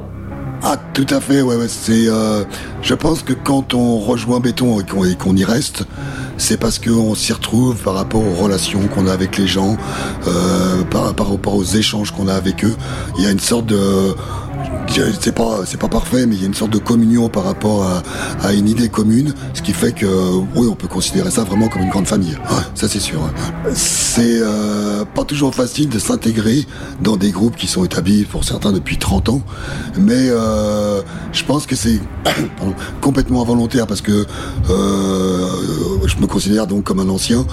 [0.63, 2.07] Ah, tout à fait, ouais, ouais, c'est.
[2.07, 2.43] euh,
[2.81, 5.85] je pense que quand on rejoint Béton et qu'on y reste,
[6.38, 9.77] c'est parce qu'on s'y retrouve par rapport aux relations qu'on a avec les gens,
[10.27, 12.75] euh, par rapport aux échanges qu'on a avec eux.
[13.17, 14.15] Il y a une sorte de.
[14.89, 17.83] C'est pas, c'est pas parfait, mais il y a une sorte de communion par rapport
[17.83, 18.01] à,
[18.41, 20.05] à une idée commune, ce qui fait que,
[20.55, 22.38] oui, on peut considérer ça vraiment comme une grande famille.
[22.49, 23.19] Ouais, ça c'est sûr.
[23.73, 26.65] C'est euh, pas toujours facile de s'intégrer
[27.01, 29.41] dans des groupes qui sont établis pour certains depuis 30 ans,
[29.99, 31.99] mais euh, je pense que c'est
[33.01, 34.25] complètement involontaire parce que
[34.69, 35.47] euh,
[36.05, 37.45] je me considère donc comme un ancien.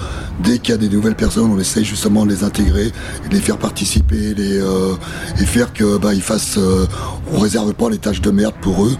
[0.43, 3.39] Dès qu'il y a des nouvelles personnes, on essaye justement de les intégrer, de les
[3.39, 4.95] faire participer, les, euh,
[5.39, 6.59] et faire que bah, ils fassent.
[7.33, 8.95] On réserve pas les tâches de merde pour eux.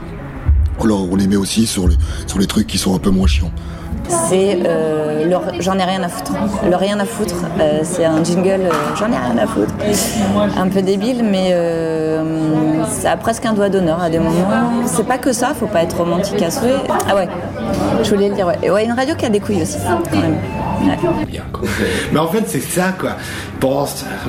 [0.83, 1.95] Alors on les met aussi sur les,
[2.27, 3.51] sur les trucs qui sont un peu moins chiants.
[4.29, 6.33] C'est euh, le- j'en ai rien à foutre.
[6.69, 8.69] Le rien à foutre, euh, c'est un jingle, euh,
[8.99, 9.73] j'en ai rien à foutre.
[10.57, 14.83] Un peu débile, mais euh, ça a presque un doigt d'honneur à des moments.
[14.85, 16.75] C'est pas que ça, faut pas être romantique à souhait.
[17.09, 17.27] Ah ouais,
[18.03, 18.59] je voulais le dire, ouais.
[18.61, 20.35] Et ouais, une radio qui a des couilles aussi, quand même.
[20.81, 21.25] Ouais.
[21.25, 21.67] bien quoi.
[22.11, 23.11] Mais en fait c'est ça quoi.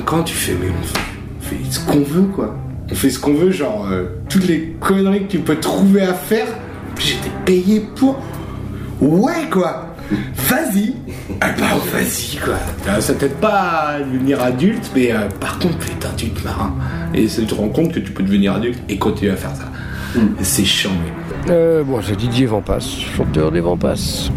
[0.05, 2.55] Quand tu fais mais on fait ce qu'on veut quoi.
[2.89, 6.13] On fait ce qu'on veut, genre euh, toutes les conneries que tu peux trouver à
[6.13, 6.47] faire.
[6.95, 8.19] Puis j'étais payé pour.
[9.01, 9.95] Ouais quoi.
[10.35, 10.93] Vas-y.
[11.41, 12.55] Ah bah vas-y quoi.
[12.87, 13.59] Euh, Ça t'aide pas
[13.89, 16.71] à devenir adulte, mais euh, par contre putain tu te marres.
[17.13, 19.55] Et ça, tu te rends compte que tu peux devenir adulte et continuer à faire
[19.55, 19.65] ça.
[20.41, 21.51] C'est chiant mais.
[21.51, 24.29] Euh, bon, c'est Didier Vampas, chanteur des Vampas.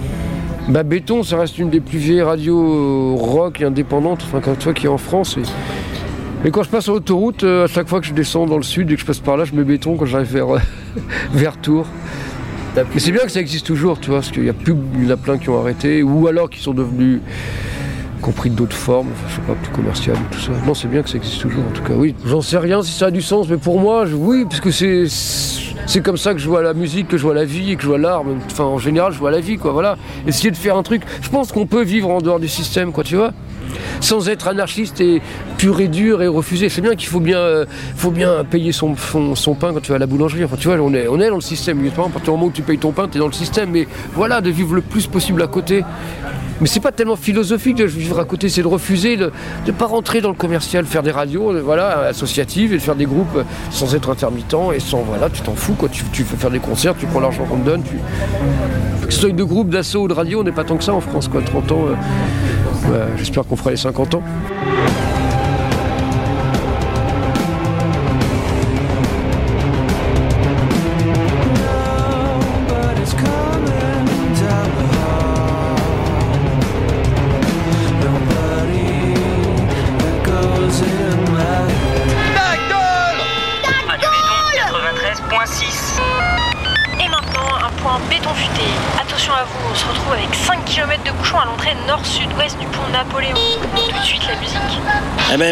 [0.68, 4.64] Bah, Béton, ça reste une des plus vieilles radios rock et indépendantes, enfin, quand tu
[4.64, 5.36] vois, qui est en France.
[5.38, 5.42] Et,
[6.44, 8.62] et quand je passe sur l'autoroute, euh, à chaque fois que je descends dans le
[8.62, 10.60] sud et que je passe par là, je mets Béton quand j'arrive vers, euh,
[11.32, 11.86] vers Tours.
[12.76, 15.04] Mais c'est bien que ça existe toujours, tu vois, parce qu'il y a plus, il
[15.04, 17.20] y en a plein qui ont arrêté, ou alors qui sont devenus
[18.20, 20.52] compris d'autres formes, je sais pas, plus commerciales, tout ça.
[20.66, 22.14] Non, c'est bien que ça existe toujours, en tout cas, oui.
[22.24, 25.04] J'en sais rien si ça a du sens, mais pour moi, oui, parce que c'est
[25.86, 27.88] c'est comme ça que je vois la musique, que je vois la vie que je
[27.88, 28.22] vois l'art.
[28.46, 29.96] Enfin, en général, je vois la vie, quoi, voilà.
[30.26, 31.02] Essayer de faire un truc.
[31.20, 33.32] Je pense qu'on peut vivre en dehors du système, quoi, tu vois
[34.00, 35.20] sans être anarchiste et
[35.58, 36.68] pur et dur et refuser.
[36.68, 37.66] C'est bien qu'il faut bien, euh,
[37.96, 40.44] faut bien payer son, son, pain quand tu vas à la boulangerie.
[40.44, 41.86] Enfin, tu vois, on est, on est dans le système.
[41.86, 43.70] À partir du moment où tu payes ton pain, tu es dans le système.
[43.70, 45.84] Mais voilà, de vivre le plus possible à côté.
[46.60, 49.32] Mais c'est pas tellement philosophique de vivre à côté, c'est de refuser de
[49.66, 52.96] ne pas rentrer dans le commercial, faire des radios, euh, voilà, associatives et de faire
[52.96, 55.88] des groupes euh, sans être intermittent et sans, voilà, tu t'en fous, quoi.
[55.88, 57.98] Tu, tu veux faire des concerts, tu prends l'argent qu'on te donne, tu...
[59.08, 61.28] Soit de groupe, d'assaut ou de radio, on n'est pas tant que ça en France,
[61.28, 61.40] quoi.
[61.42, 61.84] 30 ans,
[62.90, 64.22] euh, j'espère qu'on fera les 50 ans.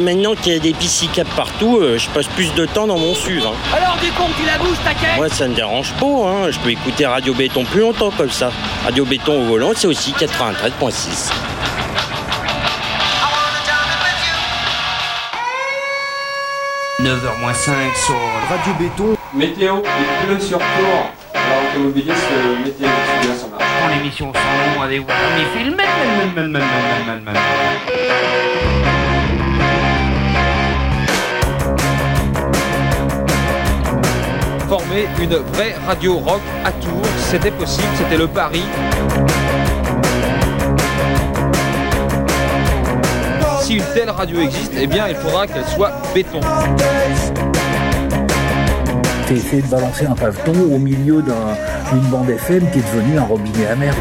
[0.08, 3.14] Maintenant qu'il y a des piscicaps partout, euh, je passe plus de temps dans mon
[3.14, 3.42] SUV.
[3.44, 3.52] hein.
[3.76, 6.50] Alors du con, tu la bouges, ta Moi ça me dérange pas, hein.
[6.50, 8.50] je peux écouter Radio Béton plus longtemps comme ça.
[8.84, 11.30] Radio Béton au volant, c'est aussi 93.6.
[17.00, 18.14] h 5 sur
[18.48, 19.16] Radio Béton.
[19.34, 21.12] Météo, il pleut sur Tours.
[21.34, 23.62] Alors automobiliste, euh, météo, c'est bien ça marche.
[23.82, 25.86] Quand l'émission sans nom avec Wally Film, man,
[26.34, 26.62] man, man, man,
[27.06, 28.07] man, man, man,
[35.20, 38.62] une vraie radio rock à Tours, c'était possible, c'était le pari.
[43.62, 46.40] Si une telle radio existe, eh bien il faudra qu'elle soit béton.
[49.26, 51.54] T'as essayé de balancer un paveton au milieu d'un-
[51.92, 53.96] d'une bande FM qui est devenue un robinet à merde.